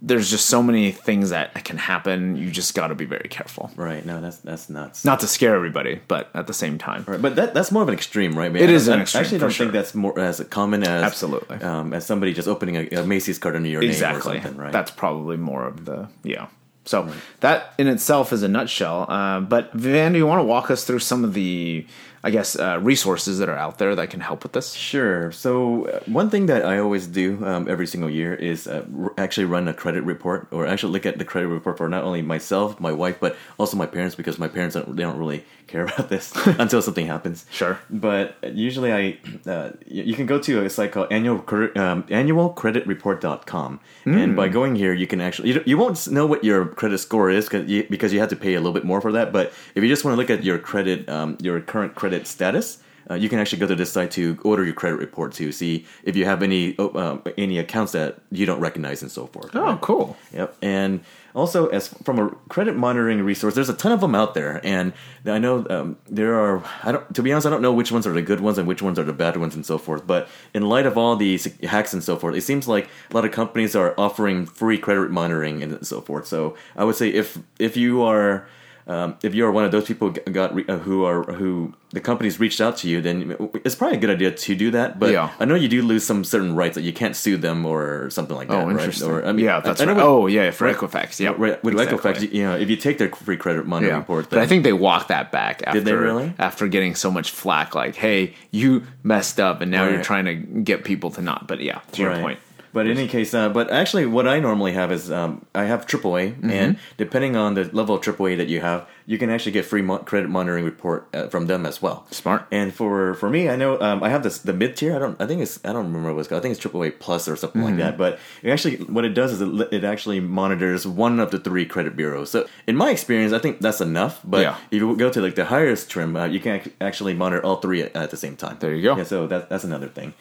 [0.00, 2.36] there's just so many things that can happen.
[2.36, 4.04] You just got to be very careful, Right.
[4.06, 5.04] No, that's that's nuts.
[5.04, 7.88] not to scare everybody, but at the same time, Right, but that, that's more of
[7.88, 8.46] an extreme, right?
[8.46, 9.66] I mean, It is I, an I extreme, actually don't sure.
[9.66, 11.56] think that's more as common as Absolutely.
[11.62, 14.72] um, as somebody just opening a, a Macy's card under your name or something, right?
[14.72, 16.46] That's probably more of the yeah.
[16.84, 19.04] So that in itself is a nutshell.
[19.10, 21.86] Uh, but Van, do you want to walk us through some of the,
[22.24, 24.72] I guess, uh, resources that are out there that can help with this?
[24.72, 25.30] Sure.
[25.30, 29.14] So uh, one thing that I always do um, every single year is uh, r-
[29.16, 32.22] actually run a credit report, or actually look at the credit report for not only
[32.22, 35.84] myself, my wife, but also my parents, because my parents don't, they don't really care
[35.88, 37.46] about this until something happens.
[37.50, 37.78] Sure.
[37.88, 44.34] But usually, I uh, you can go to a site called annual um, annualcreditreport.com, and
[44.34, 47.48] by going here, you can actually you, you won't know what your credit score is
[47.52, 49.32] you, because you have to pay a little bit more for that.
[49.32, 52.78] But if you just want to look at your credit, um, your current credit status.
[53.10, 55.86] Uh, you can actually go to this site to order your credit report to see
[56.04, 59.50] if you have any oh, um, any accounts that you don't recognize and so forth.
[59.54, 59.80] Oh, right?
[59.80, 60.16] cool.
[60.32, 60.56] Yep.
[60.60, 61.00] And
[61.34, 64.92] also, as from a credit monitoring resource, there's a ton of them out there, and
[65.24, 66.62] I know um, there are.
[66.82, 67.14] I don't.
[67.14, 68.98] To be honest, I don't know which ones are the good ones and which ones
[68.98, 70.06] are the bad ones and so forth.
[70.06, 73.24] But in light of all these hacks and so forth, it seems like a lot
[73.24, 76.26] of companies are offering free credit monitoring and so forth.
[76.26, 78.48] So I would say if if you are
[78.88, 81.74] um, if you are one of those people who got re- uh, who are who
[81.90, 84.98] the companies reached out to you, then it's probably a good idea to do that.
[84.98, 85.30] But Yeah.
[85.40, 88.36] I know you do lose some certain rights that you can't sue them or something
[88.36, 88.54] like that.
[88.62, 88.72] Oh, right?
[88.72, 89.08] interesting.
[89.10, 89.96] Or, I mean, yeah, that's I know right.
[89.96, 90.76] with- oh, yeah, for right.
[90.76, 91.18] Equifax.
[91.20, 91.98] Yeah, Right, with exactly.
[91.98, 94.64] Equifax, you know, if you take their free credit monitoring Yeah, report, but I think
[94.64, 96.34] they walked that back after they really?
[96.38, 97.74] after getting so much flack.
[97.74, 101.46] Like, hey, you messed up, and now you're trying to get people to not.
[101.46, 102.38] But yeah, to your point.
[102.78, 105.30] But in any case, uh, but actually, what I normally have is um,
[105.62, 106.50] I have AAA, Mm-hmm.
[106.60, 109.82] and depending on the level of AAA that you have, you can actually get free
[109.82, 112.06] mo- credit monitoring report uh, from them as well.
[112.10, 112.40] Smart.
[112.52, 114.92] And for for me, I know um, I have this the mid tier.
[114.96, 115.16] I don't.
[115.20, 115.58] I think it's.
[115.64, 116.40] I don't remember what it's called.
[116.40, 117.78] I think it's AAA plus or something Mm-hmm.
[117.78, 117.98] like that.
[118.02, 118.12] But
[118.44, 121.92] it actually, what it does is it, it actually monitors one of the three credit
[121.96, 122.30] bureaus.
[122.30, 124.14] So in my experience, I think that's enough.
[124.24, 124.56] But Yeah.
[124.70, 127.82] if you go to like the highest trim, uh, you can actually monitor all three
[127.82, 128.56] at, at the same time.
[128.60, 128.94] There you go.
[128.96, 129.04] Yeah.
[129.04, 130.12] So that, that's another thing.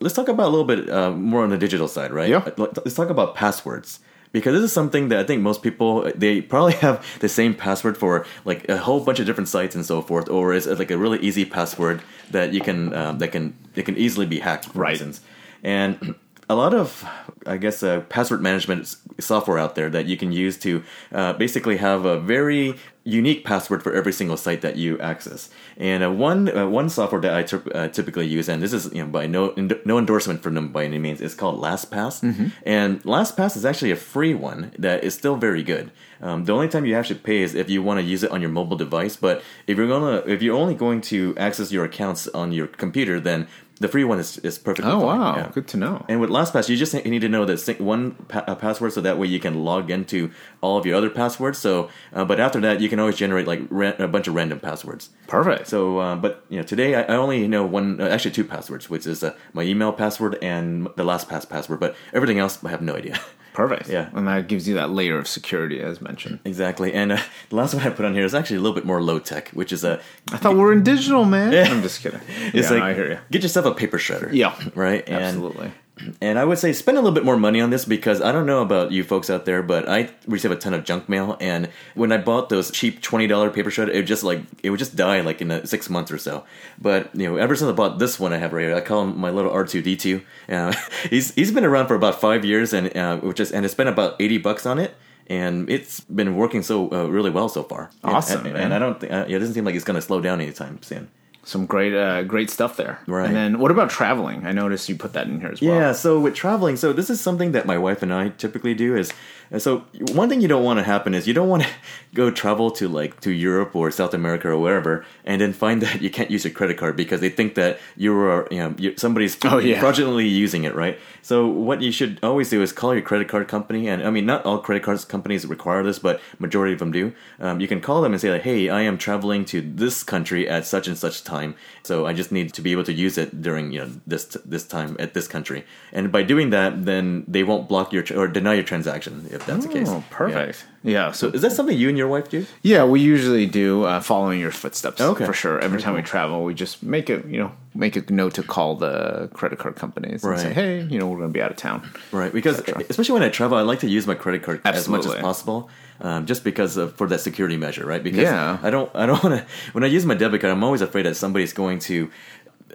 [0.00, 2.28] Let's talk about a little bit uh, more on the digital side, right?
[2.28, 2.42] Yeah.
[2.56, 4.00] Let- Let's talk about passwords
[4.32, 7.96] because this is something that I think most people they probably have the same password
[7.96, 10.98] for like a whole bunch of different sites and so forth, or it's like a
[10.98, 14.78] really easy password that you can um, that can it can easily be hacked, for
[14.80, 14.92] Right.
[14.92, 15.20] instance.
[15.62, 16.14] And
[16.50, 17.04] a lot of
[17.46, 20.82] I guess uh, password management software out there that you can use to
[21.12, 25.48] uh, basically have a very unique password for every single site that you access.
[25.78, 28.92] And uh, one uh, one software that I typ- uh, typically use, and this is
[28.92, 32.22] you know by no no endorsement from them by any means, is called LastPass.
[32.64, 35.92] And LastPass is actually a free one that is still very good.
[36.20, 38.40] Um, the only time you actually pay is if you want to use it on
[38.42, 39.16] your mobile device.
[39.16, 43.20] But if you're gonna if you're only going to access your accounts on your computer,
[43.20, 43.46] then
[43.80, 45.18] the free one is, is perfectly Oh fine.
[45.18, 45.48] wow, Yeah.
[45.52, 46.04] good to know.
[46.08, 49.18] And with LastPass, you just need to know that one pa- uh, password, so that
[49.18, 51.58] way you can log into all of your other passwords.
[51.58, 54.60] So, uh, but after that, you can always generate like ra- a bunch of random
[54.60, 55.08] passwords.
[55.26, 55.66] Perfect.
[55.66, 58.90] So, uh, but you know, today I, I only know one, uh, actually two passwords,
[58.90, 61.80] which is uh, my email password and the LastPass password.
[61.80, 63.18] But everything else, I have no idea.
[63.68, 63.90] Perfect.
[63.90, 64.08] Yeah.
[64.14, 66.40] and that gives you that layer of security, as mentioned.
[66.44, 66.92] exactly.
[66.92, 67.18] And uh,
[67.50, 69.48] the last one I put on here is actually a little bit more low tech,
[69.50, 70.00] which is a.
[70.32, 71.54] I thought we're in digital, man.
[71.70, 72.20] I'm just kidding.
[72.52, 73.18] It's yeah, like no, I hear you.
[73.30, 74.32] get yourself a paper shredder.
[74.32, 75.06] Yeah, Right.
[75.06, 75.72] And Absolutely.
[76.20, 78.46] And I would say spend a little bit more money on this because I don't
[78.46, 81.36] know about you folks out there, but I receive a ton of junk mail.
[81.40, 84.78] And when I bought those cheap twenty dollar paper shredder, it just like it would
[84.78, 86.44] just die like in a, six months or so.
[86.80, 88.74] But you know, ever since I bought this one, I have right here.
[88.76, 90.22] I call him my little R two D two.
[90.48, 90.72] Uh,
[91.10, 93.88] He's he's been around for about five years, and uh, which is and it's spent
[93.88, 94.94] about eighty bucks on it.
[95.26, 97.90] And it's been working so uh, really well so far.
[98.02, 98.62] And- Awesome, and, man.
[98.64, 100.40] and I don't think uh, yeah, it doesn't seem like it's going to slow down
[100.40, 101.08] anytime soon.
[101.42, 103.00] Some great, uh, great stuff there.
[103.06, 103.26] Right.
[103.26, 104.46] And then, what about traveling?
[104.46, 105.74] I noticed you put that in here as well.
[105.74, 108.94] Yeah, so with traveling, so this is something that my wife and I typically do
[108.94, 109.10] is
[109.50, 111.68] and so one thing you don't want to happen is you don't want to
[112.14, 116.00] go travel to like to Europe or South America or wherever and then find that
[116.04, 118.94] you can't use your credit card because they think that you are you know you,
[118.96, 119.80] somebody's Oh, yeah.
[119.80, 120.98] fraudulently using it, right?
[121.22, 124.26] So what you should always do is call your credit card company and I mean
[124.26, 127.12] not all credit cards companies require this, but majority of them do.
[127.40, 130.48] Um, you can call them and say like, "Hey, I am traveling to this country
[130.48, 133.42] at such and such time, so I just need to be able to use it
[133.42, 137.42] during you know this this time at this country." And by doing that, then they
[137.42, 139.88] won't block your tr- or deny your transaction if that's the case.
[139.88, 140.64] Oh, perfect.
[140.82, 141.12] Yeah.
[141.12, 142.46] so, Is that something you and your wife do?
[142.62, 145.00] yeah, we usually do uh, following your footsteps.
[145.00, 145.26] Okay.
[145.26, 145.58] For sure.
[145.60, 148.76] Every time we travel, we just make it, you know, make a note to call
[148.76, 151.56] the credit card companies and say, hey, you know, we're going to be out of
[151.56, 151.88] town.
[152.12, 155.06] Right, because especially when I travel, I like to use my credit card as much
[155.06, 155.68] as possible,
[156.00, 158.02] um, just because of, for that security measure, right?
[158.02, 158.58] Because Yeah.
[158.62, 159.46] I don't, I don't want to.
[159.72, 162.10] When I use my debit card, I'm always afraid that somebody's going to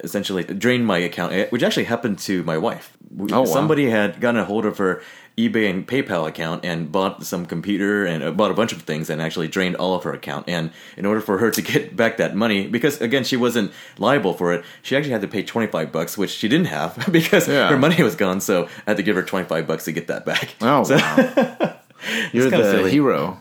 [0.04, 2.98] essentially drain my account, eh, which actually happened to my wife.
[3.32, 3.46] Oh, wow.
[3.46, 5.02] Somebody had gotten a hold of her
[5.38, 9.10] eBay and PayPal account and bought some computer and uh, bought a bunch of things
[9.10, 10.48] and actually drained all of her account.
[10.48, 14.34] And in order for her to get back that money, because again she wasn't liable
[14.34, 17.48] for it, she actually had to pay twenty five bucks, which she didn't have because
[17.50, 17.68] Yeah.
[17.70, 18.40] her money was gone.
[18.40, 20.56] So I had to give her twenty five bucks to get that back.
[20.62, 21.76] Oh, So- wow.
[22.32, 22.92] You're the silly.
[22.92, 23.40] hero.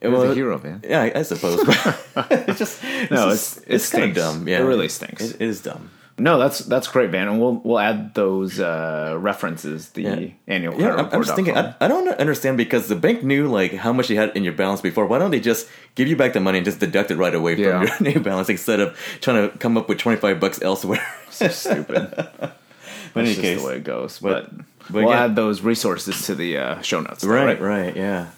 [0.00, 0.82] You're Well, the hero, man.
[0.86, 1.60] Yeah, I, I suppose.
[1.66, 4.46] it's just No, it's, it's- just- it it's kind of dumb.
[4.48, 5.22] Yeah, It really stinks.
[5.22, 5.90] It, it is dumb.
[6.16, 7.26] No, that's that's great, man.
[7.26, 9.88] And we'll we'll add those uh, references.
[9.90, 10.26] The Yeah.
[10.46, 10.80] annual.
[10.80, 11.56] Yeah, I'm, I'm just thinking.
[11.56, 14.52] I, I don't understand because the bank knew like how much you had in your
[14.52, 15.06] balance before.
[15.06, 17.56] Why don't they just give you back the money and just deduct it right away
[17.56, 17.84] Yeah.
[17.84, 21.04] from your new balance instead of trying to come up with twenty five bucks elsewhere?
[21.30, 22.12] so stupid.
[22.14, 22.58] But
[23.16, 24.18] in any just case, the way it goes.
[24.20, 25.24] but- But, but we'll yeah.
[25.24, 27.22] add those resources to the uh, show notes.
[27.22, 28.28] though, right, right, yeah.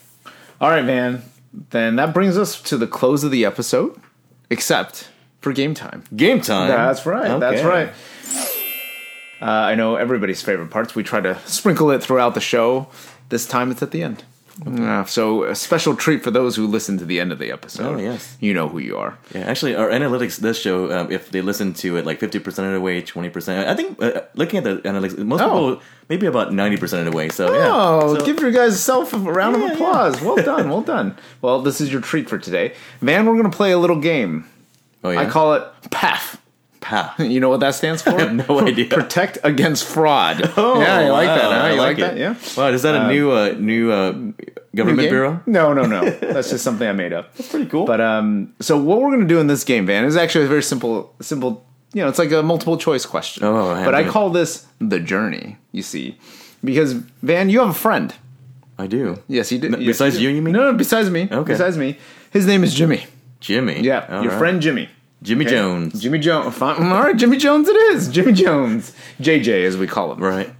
[0.60, 1.22] All right, man.
[1.70, 4.00] Then that brings us to the close of the episode,
[4.48, 5.08] except
[5.46, 6.02] for game time.
[6.16, 6.66] Game time.
[6.68, 7.38] That's right.
[7.38, 7.90] That's right.
[9.40, 10.96] Uh, I know everybody's favorite parts.
[10.96, 12.88] We try to sprinkle it throughout the show.
[13.28, 14.24] This time it's at the end.
[14.66, 17.94] Uh, so a special treat for those who listen to the end of the episode.
[17.94, 18.36] Oh, yes.
[18.40, 19.16] You know who you are.
[19.34, 22.66] Yeah, actually, our analytics does show um, if they listen to it like fifty percent
[22.66, 23.68] of the way, twenty percent.
[23.68, 25.44] I think uh, looking at the analytics, most Oh.
[25.76, 27.28] people maybe about ninety percent of the way.
[27.28, 30.20] So yeah, Oh, So- give your guys self a round Yeah, of applause.
[30.22, 31.16] Well done, well done.
[31.42, 32.72] Well, this is your treat for today.
[33.02, 34.46] Van, we're going to play a little game.
[35.06, 35.20] Oh, yeah?
[35.20, 36.38] I call it PAF.
[36.80, 37.18] PAF.
[37.30, 38.10] You know what that stands for?
[38.18, 38.86] have no idea.
[38.88, 40.52] Protect against fraud.
[40.56, 41.66] Oh, yeah, you like that, huh?
[41.66, 42.00] I You like, it.
[42.02, 42.16] that?
[42.16, 42.34] Yeah.
[42.56, 44.12] Wow, is that a new uh, new uh,
[44.74, 45.10] government Game?
[45.10, 45.40] bureau?
[45.46, 46.04] No, no, no.
[46.08, 47.34] That's just something I made up.
[47.34, 47.86] That's pretty cool.
[47.86, 50.48] But um, so what we're going to do in this game, Van, is actually a
[50.48, 51.64] very simple, simple.
[51.92, 53.42] You know, it's like a multiple choice question.
[53.44, 55.56] Oh, I but I call this the journey.
[55.72, 56.18] You see,
[56.62, 56.92] because
[57.22, 58.14] Van, you have a friend.
[58.78, 59.18] I do.
[59.28, 59.70] Yes, he did.
[59.72, 60.52] No, yes, besides you, you mean?
[60.52, 61.28] No, no, besides me.
[61.32, 61.52] Okay.
[61.52, 61.96] Besides me.
[62.30, 63.06] His name is Jimmy.
[63.40, 63.80] Jimmy.
[63.80, 64.38] Yeah, All your right.
[64.38, 64.90] friend Jimmy.
[65.26, 65.54] Jimmy Okay?
[65.56, 66.00] Jones.
[66.00, 66.60] Jimmy Jones.
[66.62, 67.68] All right, Jimmy Jones.
[67.68, 68.92] It is Jimmy Jones.
[69.20, 70.22] JJ, as we call him.
[70.22, 70.50] Right.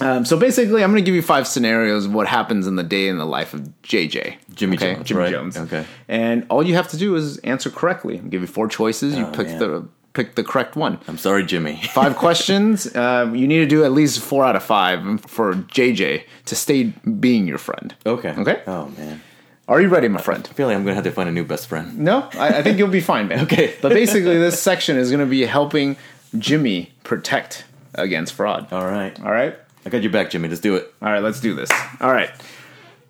[0.00, 2.82] Um, so basically, I'm going to give you five scenarios of what happens in the
[2.82, 4.36] day in the life of JJ.
[4.54, 4.94] Jimmy okay?
[4.94, 5.30] Jones, Jimmy right.
[5.30, 5.56] Jones.
[5.56, 5.84] Okay.
[6.08, 8.18] And all you have to do is answer correctly.
[8.18, 9.14] I'll give you four choices.
[9.16, 9.58] You Oh, pick man.
[9.58, 10.98] the pick the correct one.
[11.06, 11.80] I'm sorry, Jimmy.
[11.92, 12.86] Five questions.
[12.94, 16.84] Uh, you need to do at least four out of five for JJ to stay
[17.20, 17.94] being your friend.
[18.06, 18.30] okay.
[18.38, 18.62] Okay.
[18.66, 19.20] Oh man.
[19.66, 20.46] Are you ready, my friend?
[20.50, 21.98] I feel like I'm gonna have to find a new best friend.
[21.98, 23.40] No, I, I think you'll be fine, man.
[23.44, 23.74] Okay.
[23.80, 25.96] But basically, this section is going to be helping
[26.38, 28.72] Jimmy protect against fraud.
[28.72, 29.18] All right.
[29.24, 29.56] All right.
[29.86, 30.48] I got your back, Jimmy.
[30.48, 30.92] Let's do it.
[31.00, 31.22] All right.
[31.22, 31.70] Let's do this.
[32.00, 32.30] All right.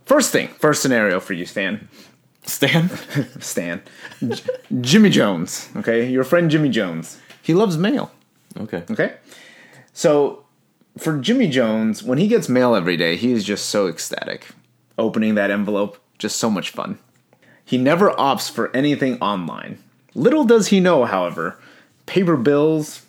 [0.07, 1.89] First thing, first scenario for you, Stan.
[2.45, 2.91] Stan.
[3.41, 3.83] Stan.
[4.27, 4.43] J-
[4.81, 5.69] Jimmy Jones.
[5.77, 7.19] Okay, your friend Jimmy Jones.
[7.43, 8.13] He loves mail.
[8.59, 8.85] okay.
[8.91, 9.15] Okay.
[9.93, 10.45] So
[10.99, 14.49] for Jimmy Jones, when he gets mail every day, he is just so ecstatic.
[14.99, 16.99] Opening that envelope, just so much fun.
[17.65, 19.79] He never opts for anything online.
[20.15, 21.59] Little does he know, however,
[22.07, 23.05] paper bills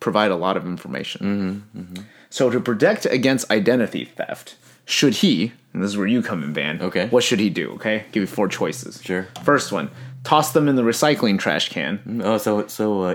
[0.00, 1.64] provide a lot of information.
[1.74, 2.02] Mm-hmm, mm-hmm.
[2.30, 6.52] So to protect against identity theft, should he, and this is where you come in,
[6.52, 6.80] Van.
[6.80, 7.08] Okay.
[7.08, 7.72] What should he do?
[7.72, 8.04] Okay.
[8.12, 9.02] Give you four choices.
[9.02, 9.28] Sure.
[9.44, 9.90] First one,
[10.24, 11.98] toss them in the recycling trash can.
[12.06, 13.02] Mm, oh, so so.
[13.02, 13.14] Uh,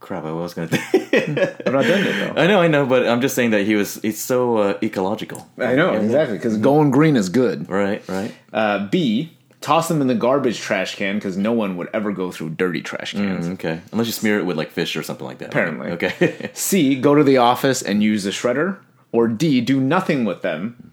[0.00, 0.24] crap!
[0.24, 0.68] I was gonna.
[0.68, 1.38] Think.
[1.66, 2.42] I'm not done yet, though.
[2.42, 4.00] I know, I know, but I'm just saying that he was.
[4.02, 5.48] He's so uh, ecological.
[5.58, 7.68] I know, exactly, because going green is good.
[7.68, 8.06] Right.
[8.08, 8.34] Right.
[8.52, 12.30] Uh, B, toss them in the garbage trash can because no one would ever go
[12.30, 13.46] through dirty trash cans.
[13.48, 13.80] Okay.
[13.92, 15.48] Unless you smear it with like fish or something like that.
[15.48, 15.90] Apparently.
[15.92, 16.50] Okay.
[16.54, 18.78] C, go to the office and use the shredder.
[19.12, 20.89] Or D, do nothing with them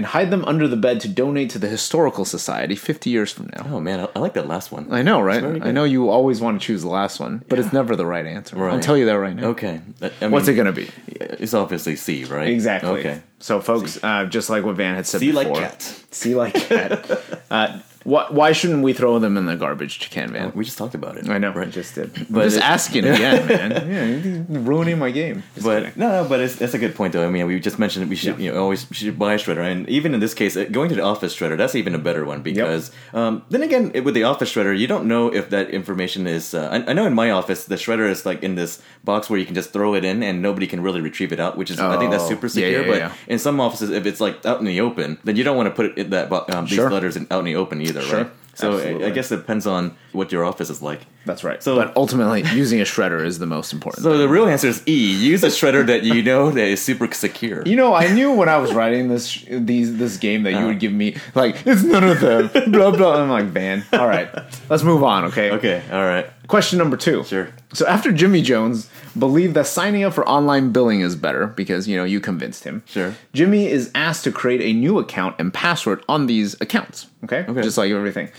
[0.00, 3.50] and hide them under the bed to donate to the Historical Society 50 years from
[3.54, 3.66] now.
[3.70, 4.90] oh man, I, I like that last one.
[4.90, 5.44] I know, right?
[5.44, 8.24] I know you always want to choose the last one, but it's never the right
[8.24, 8.66] answer.
[8.66, 9.48] I'll tell you that right now.
[9.48, 9.82] Okay.
[10.00, 10.88] I mean, What's it going to be?
[11.06, 12.48] It's obviously C, right?
[12.48, 13.00] Exactly.
[13.00, 13.20] Okay.
[13.40, 15.82] So, folks, uh, just like what Van had said C like before, cat.
[16.10, 17.22] C like cat.
[17.50, 20.52] uh, wh- why shouldn't we throw them in the garbage can, Van?
[20.54, 21.28] We just talked about it.
[21.28, 21.68] I know, Right.
[21.68, 22.12] I just did.
[22.14, 23.70] But But just it- asking again, man.
[23.90, 24.04] Yeah,
[24.50, 25.42] you're ruining my game.
[25.54, 26.00] Just But kidding.
[26.00, 27.26] no, no, but it's, that's a good point though.
[27.26, 29.64] I mean, we just mentioned we should you know always we should buy a shredder,
[29.70, 32.24] and even in this case, uh, going to the office shredder that's even a better
[32.24, 36.26] one because um, then again, with the office shredder, you don't know if that information
[36.26, 36.54] is.
[36.54, 39.38] Uh, I, I know in my office, the shredder is like in this box where
[39.38, 41.78] you can just throw it in and nobody can really retrieve it out, which is
[41.78, 42.82] I think that's Oh, super secure.
[42.82, 43.12] yeah, but yeah.
[43.28, 45.74] in some offices, if it's like out in the open, then you don't want to
[45.74, 46.90] put it in that bo- um, these Sure.
[46.90, 48.18] letters in, out in the open either, Sure.
[48.18, 48.30] right?
[48.54, 51.06] So I, I guess it depends on what your office is like.
[51.24, 51.62] That's right.
[51.62, 54.02] So- but ultimately, using a shredder is the most important.
[54.02, 54.92] So the real answer is E.
[55.16, 57.62] Use a shredder that you know that is super secure.
[57.64, 60.66] you know, I knew when I was writing this these this game that you Uh-huh.
[60.68, 62.50] would give me like it's none of them.
[62.72, 63.22] blah blah.
[63.22, 63.82] I'm like, Van.
[63.94, 64.28] All right,
[64.68, 65.24] let's move on.
[65.26, 65.52] Okay.
[65.52, 66.26] Okay, all right.
[66.50, 67.22] Question number two.
[67.22, 67.48] Sure.
[67.72, 71.96] So after Jimmy Jones believed that signing up for online billing is better because you
[71.96, 72.82] know you convinced him.
[72.86, 73.14] Sure.
[73.32, 77.06] Jimmy is asked to create a new account and password on these accounts.
[77.22, 77.44] Okay.
[77.48, 77.62] Okay.
[77.62, 78.32] Just like everything.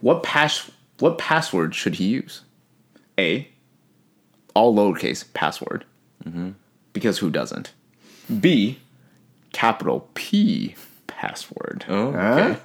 [0.00, 2.42] What pass what password should he use?
[3.16, 3.48] A.
[4.54, 5.84] All lowercase password.
[6.24, 6.50] Mm-hmm.
[6.92, 7.72] Because who doesn't?
[8.40, 8.80] B.
[9.52, 10.74] Capital P
[11.06, 11.84] password.
[11.88, 12.60] Oh, okay.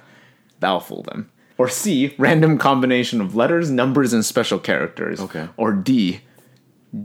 [0.58, 1.30] That'll fool them.
[1.58, 5.20] Or C, random combination of letters, numbers, and special characters.
[5.20, 5.48] Okay.
[5.56, 6.20] Or D,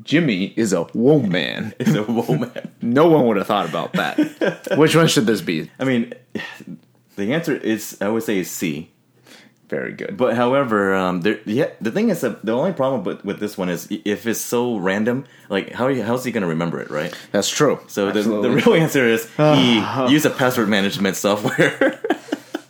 [0.03, 1.73] Jimmy is a woman.
[1.79, 2.51] It's a woman.
[2.83, 4.73] No one would have thought about that.
[4.77, 5.71] Which one should this be?
[5.79, 6.13] I mean,
[7.15, 8.91] The answer is I would say is C.
[9.69, 10.17] Very good.
[10.17, 13.57] But however, um, there, yeah, the thing is that the only problem with, with this
[13.57, 17.11] one is if it's so random, like how how's he going to remember it, right?
[17.31, 17.79] That's true.
[17.87, 21.99] So the, the real answer is he used a password management software.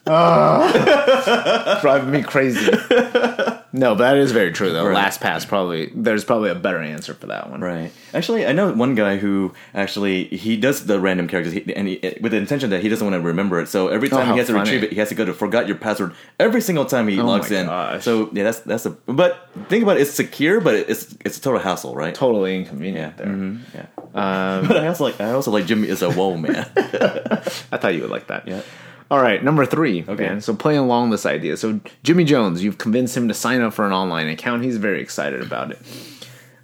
[0.06, 1.80] Ah.
[1.82, 2.70] driving me crazy.
[3.72, 4.88] no, but that is very true though.
[4.88, 5.12] Right.
[5.12, 7.62] LastPass probably there's probably a better answer for that one.
[7.62, 7.91] right.
[8.14, 11.99] Actually, I know one guy who actually he does the random characters he, and he,
[12.22, 13.68] with the intention that he doesn't want to remember it.
[13.68, 15.34] So every oh, time Oh, he has to retrieve it, he has to go to
[15.34, 17.68] forgot your password every single time he Oh logs in.
[17.68, 18.04] gosh.
[18.04, 18.89] So yeah, that's that's a.
[18.91, 22.14] But think about it, it's secure, but it's it's a total hassle, right?
[22.14, 23.28] Totally inconvenient there.
[23.28, 23.78] Mm-hmm.
[23.78, 23.86] Yeah.
[24.16, 26.70] Um, but I also like I also like Jimmy is a whoa man.
[26.76, 28.47] I thought you would like that.
[28.47, 28.62] Yeah.
[29.14, 30.03] All right, number three.
[30.07, 30.26] Okay.
[30.26, 30.41] man.
[30.41, 31.55] So playing along this idea.
[31.55, 34.64] So Jimmy Jones, you've convinced him to sign up for an online account.
[34.64, 35.78] He's very excited about it.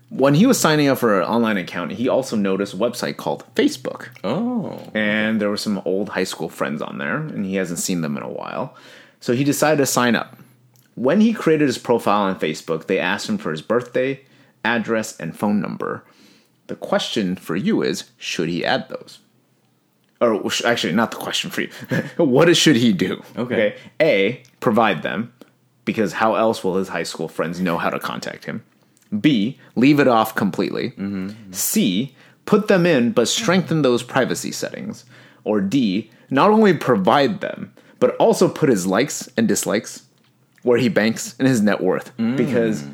[0.09, 3.45] When he was signing up for an online account, he also noticed a website called
[3.53, 4.07] Facebook.
[4.23, 4.81] oh.
[4.95, 8.17] and there were some old high school friends on there, and he hasn't seen them
[8.17, 8.75] in a while.
[9.19, 10.35] So he decided to sign up.
[10.95, 14.21] When he created his profile on Facebook, they asked him for his birthday,
[14.65, 16.03] address, and phone number.
[16.65, 19.19] The question for you is should he add those?
[20.21, 21.69] Or actually, not the question for you.
[22.17, 23.23] what should he do?
[23.37, 23.75] Okay.
[24.01, 25.31] A, provide them,
[25.85, 28.63] because how else will his high school friends know how to contact him?
[29.17, 30.91] B, leave it off completely.
[30.91, 31.51] Mm-hmm.
[31.51, 32.15] C,
[32.45, 35.05] put them in but strengthen those privacy settings.
[35.45, 40.03] Or D, not only provide them, but also put his likes and dislikes,
[40.63, 42.35] where he banks, and his net worth, mm.
[42.35, 42.85] because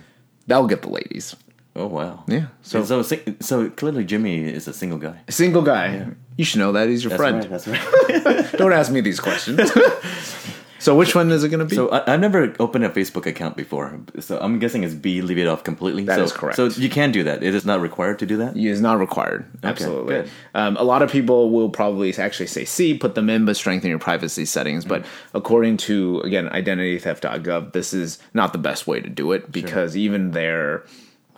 [0.47, 1.35] that'll get the ladies.
[1.75, 2.23] Oh wow.
[2.27, 5.19] Yeah, So so- so so clearly Jimmy is a single guy.
[5.29, 6.07] Single guy.
[6.37, 6.89] You should know that.
[6.89, 7.39] He's your That's friend.
[7.39, 7.49] right.
[7.49, 8.51] That's right.
[8.57, 9.71] Don't ask me these questions.
[10.79, 11.75] so which one is it going to be?
[11.75, 13.97] So I, I've never opened a Facebook account before.
[14.19, 15.21] So I'm guessing it's B.
[15.21, 16.03] Leave it off completely.
[16.03, 16.57] That so, is correct.
[16.57, 17.41] So you can do that.
[17.41, 18.57] It is not required to do that.
[18.57, 19.45] It is not required.
[19.63, 20.15] Absolutely.
[20.15, 20.29] good.
[20.53, 23.89] Um, a lot of people will probably actually say C, put them in, but strengthen
[23.89, 24.83] your privacy settings.
[24.83, 29.95] But according to, again, identitytheft.gov, this is not the best way to do it because
[29.95, 30.83] even there,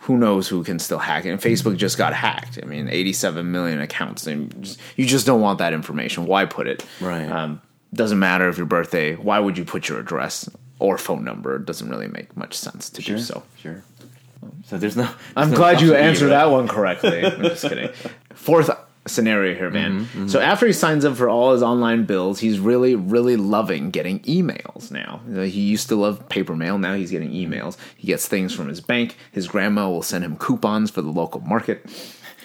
[0.02, 1.30] who knows who can still hack it.
[1.30, 2.58] And Facebook just got hacked.
[2.62, 4.26] I mean, 87 million accounts.
[4.26, 6.26] And just- you just don't want that information.
[6.26, 6.84] Why put it?
[7.00, 7.30] Right.
[7.30, 7.60] Um,
[7.92, 9.14] doesn't matter if your birthday.
[9.16, 11.56] Why would you put your address or phone number?
[11.56, 13.42] It doesn't really make much sense to do so.
[13.60, 13.82] Sure.
[14.66, 15.08] So there's no.
[15.36, 16.44] I'm no glad you answered right?
[16.44, 17.24] that one correctly.
[17.24, 17.90] I'm just kidding.
[18.34, 18.70] Fourth
[19.06, 20.28] scenario here, Van.
[20.28, 24.20] So after he signs up for all his online bills, he's really, really loving getting
[24.20, 25.20] emails now.
[25.28, 26.78] He used to love paper mail.
[26.78, 27.76] Now he's getting emails.
[27.96, 29.16] He gets things from his bank.
[29.32, 31.86] His grandma will send him coupons for the local market.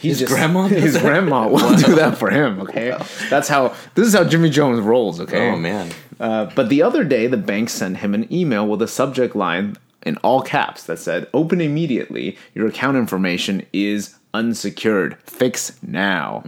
[0.02, 2.60] He's His grandma does his grandma will do that for him.
[2.62, 2.98] Okay,
[3.30, 3.74] that's how.
[3.96, 5.22] This is how Jimmy Jones rolls.
[5.22, 5.50] Okay.
[5.50, 5.92] Oh man.
[6.20, 9.78] Uh, but the other day, the bank sent him an email with a subject line
[10.06, 12.38] in all caps that said, Open immediately.
[12.54, 15.18] Your account information is unsecured.
[15.24, 16.44] Fix now.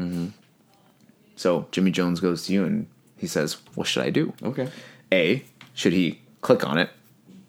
[1.35, 4.33] So Jimmy Jones goes to you and he says, What should I do?
[4.43, 4.69] Okay.
[5.11, 6.89] A, should he click on it?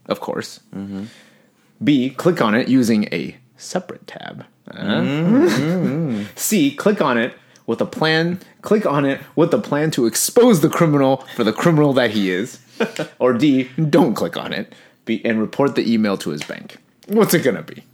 [0.06, 0.60] Of course.
[1.82, 4.44] B, click on it using a separate tab.
[4.70, 6.24] Uh.
[6.34, 7.34] C, click on it
[7.66, 8.40] with a plan.
[8.62, 12.30] Click on it with a plan to expose the criminal for the criminal that he
[12.30, 12.60] is.
[13.18, 14.74] or D, don't click on it
[15.06, 16.76] be, and report the email to his bank.
[17.06, 17.84] What's it gonna be?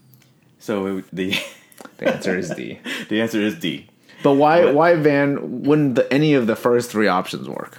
[0.58, 1.34] So the
[2.04, 2.80] The answer is D.
[3.08, 3.88] the answer is D.
[4.22, 4.70] But why?
[4.70, 5.62] Why Van?
[5.62, 7.78] Wouldn't the, any of the first three options work?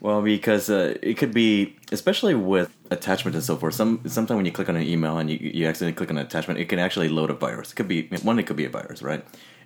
[0.00, 3.74] Well, because uh, it could be, especially with attachment and so forth.
[3.74, 6.26] Some sometimes when you click on an email and you, you accidentally click on an
[6.26, 7.72] attachment, it can actually load a virus.
[7.72, 8.38] It could be one.
[8.38, 9.24] It could be a virus, right?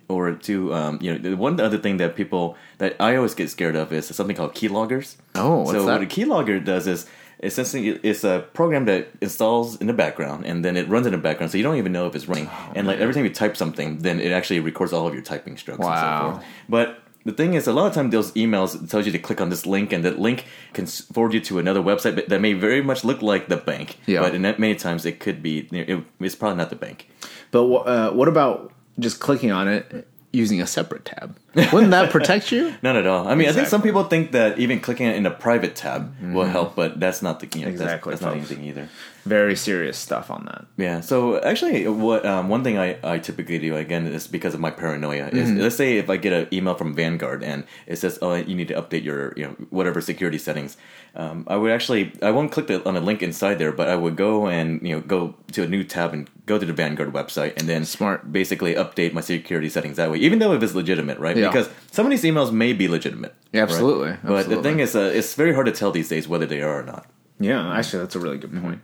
[0.09, 3.49] Or two, um, you know, the one other thing that people that I always get
[3.49, 5.17] scared of is something called keyloggers.
[5.35, 5.99] Oh, what's so that?
[5.99, 7.07] what a keylogger does is
[7.43, 11.17] essentially it's a program that installs in the background and then it runs in the
[11.17, 12.49] background, so you don't even know if it's running.
[12.75, 15.57] and like every time you type something, then it actually records all of your typing
[15.57, 15.79] strokes.
[15.79, 16.31] And Wow.
[16.31, 16.45] so forth.
[16.69, 19.49] But the thing is, a lot of time those emails tells you to click on
[19.49, 22.81] this link, and that link can forward you to another website that- that may very
[22.81, 23.97] much look like the bank.
[24.05, 24.21] Yeah.
[24.21, 25.67] But in that many times, it could be.
[25.71, 27.09] It, it's probably not the bank.
[27.51, 31.37] But uh, what about just clicking on it using a separate tab?
[31.55, 32.73] Wouldn't that protect you?
[32.81, 33.27] Not at all.
[33.27, 36.13] I mean, I think some people think that even clicking it in a private tab
[36.21, 36.51] will mm-hmm.
[36.51, 38.89] help, but that's not the you know, that's- Exactly, That's, not anything either.
[39.27, 40.65] Very serious stuff on that.
[40.77, 41.01] Yeah.
[41.01, 44.71] So actually, what um, one thing I, I typically do again is because of my
[44.71, 45.61] paranoia is Mm-hmm.
[45.61, 48.67] let's say if I get an email from Vanguard and it says oh you need
[48.69, 50.77] to update your you know whatever security settings,
[51.15, 53.95] um, I would actually I won't click the, on a link inside there, but I
[53.95, 57.11] would go and you know go to a new tab and go to the Vanguard
[57.13, 58.31] website and then Smart.
[58.31, 61.35] basically update my security settings that way, even though if it's legitimate, right?
[61.35, 61.49] Yeah.
[61.49, 63.33] Because some of these emails may be legitimate.
[63.51, 63.69] Yeah, right?
[63.69, 66.61] absolutely, But the thing is, uh, it's very hard to tell these days whether they
[66.61, 67.05] are or not.
[67.39, 68.81] Yeah, actually, that's a really good point.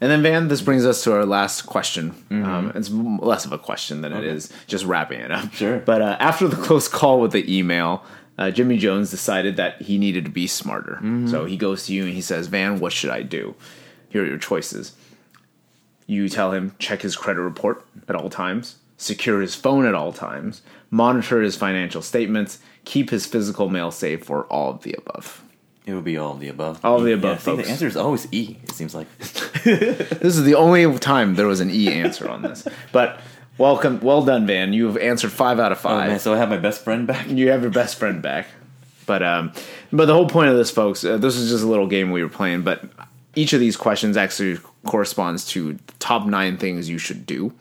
[0.00, 2.14] And then, Van, this brings us to our last question.
[2.30, 5.52] Um, it's less of a question than it is just wrapping it up.
[5.52, 5.78] Sure.
[5.78, 8.02] But uh, after the close call with the email,
[8.38, 10.98] uh, Jimmy Jones decided that he needed to be smarter.
[11.28, 13.54] So he goes to you and he says, Van, what should I do?
[14.08, 14.96] Here are your choices.
[16.06, 20.12] You tell him check his credit report at all times, secure his phone at all
[20.14, 25.44] times, monitor his financial statements, keep his physical mail safe, or all of the above.
[25.90, 26.84] It would be all of the above.
[26.84, 27.64] All of the Yeah, above, see, folks.
[27.64, 28.56] the answer is always E.
[28.62, 29.06] It seems like.
[29.64, 32.66] This is the only time there was an E answer on this.
[32.92, 33.20] But
[33.58, 34.72] welcome, well done, Van.
[34.72, 36.08] You have answered five out of Oh five.
[36.08, 37.28] man, so I have my best friend back.
[37.28, 38.46] you have your best friend back.
[39.06, 39.52] But um,
[39.92, 42.22] but the whole point of this, folks, uh, this is just a little game we
[42.22, 42.62] were playing.
[42.62, 42.84] But
[43.34, 47.52] each of these questions actually corresponds to the top nine things you should do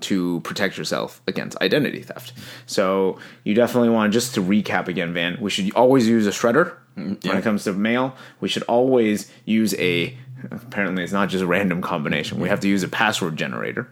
[0.00, 2.32] to protect yourself against identity theft.
[2.66, 5.38] So you definitely want just to recap again, Van.
[5.40, 8.16] We should always use a shredder when it comes to mail.
[8.40, 10.16] We should always use a.
[10.50, 12.40] Apparently, it's not just a random combination.
[12.40, 13.88] We have to use a password generator.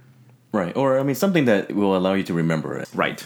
[0.52, 2.88] Right, or I mean something that will allow you to remember it.
[2.94, 3.24] Right.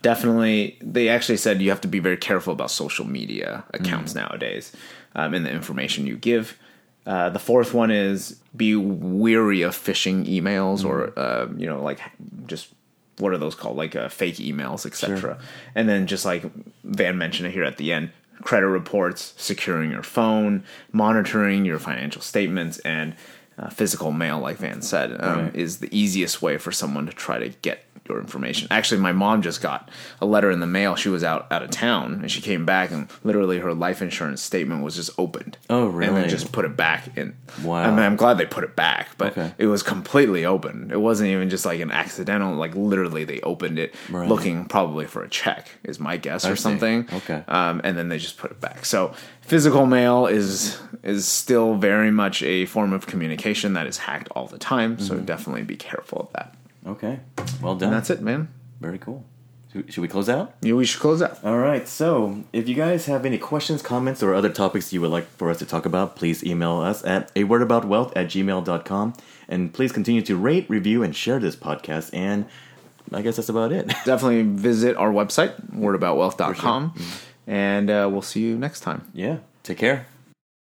[0.00, 0.78] Definitely.
[0.80, 4.72] They actually said you have to be very careful about social media accounts nowadays
[5.14, 6.58] um, and the information you give.
[7.04, 12.00] Uh, the fourth one is be weary of phishing emails or, uh, you know, like
[12.46, 12.68] just
[13.18, 13.76] what are those called?
[13.76, 15.38] Like uh, fake emails, etc.
[15.74, 16.44] And then just like
[16.84, 18.10] Van mentioned it here at the end
[18.42, 23.14] credit reports, securing your phone, monitoring your financial statements, and
[23.58, 25.54] uh, physical mail, like Van said, um, Right.
[25.54, 28.68] is the easiest way for someone to try to get your information.
[28.70, 29.88] Actually, my mom just got
[30.20, 30.96] a letter in the mail.
[30.96, 34.42] She was out out of town and she came back and literally her life insurance
[34.42, 35.56] statement was just opened.
[35.68, 36.08] Oh, really?
[36.08, 37.36] And then just put it back in.
[37.62, 37.82] Wow.
[37.82, 39.52] I mean, I'm glad they put it back, but Okay.
[39.58, 40.90] it was completely open.
[40.92, 42.54] It wasn't even just like an accidental.
[42.54, 44.28] Like literally, they opened it Right.
[44.28, 46.62] looking probably for a check, is my guess, I or see.
[46.62, 47.08] something.
[47.12, 47.44] Okay.
[47.48, 48.84] Um, and then they just put it back.
[48.84, 54.28] So physical mail is is still very much a form of communication that is hacked
[54.36, 54.98] all the time.
[54.98, 55.24] So Mm-hmm.
[55.24, 56.54] definitely be careful of that.
[56.86, 57.20] Okay,
[57.62, 57.88] well done.
[57.88, 58.48] And that's it, man.
[58.80, 59.24] Very cool.
[59.72, 60.54] Should we close out?
[60.62, 61.38] Yeah, we should close out.
[61.44, 61.86] All right.
[61.86, 65.48] So, if you guys have any questions, comments, or other topics you would like for
[65.48, 69.12] us to talk about, please email us at a word about wealth at gmail.com.
[69.48, 72.10] And please continue to rate, review, and share this podcast.
[72.12, 72.46] And
[73.12, 73.86] I guess that's about it.
[74.04, 76.94] Definitely visit our website, wordaboutwealth.com.
[77.46, 79.08] And uh, we'll see you next time.
[79.14, 79.38] yeah.
[79.62, 80.06] Take care.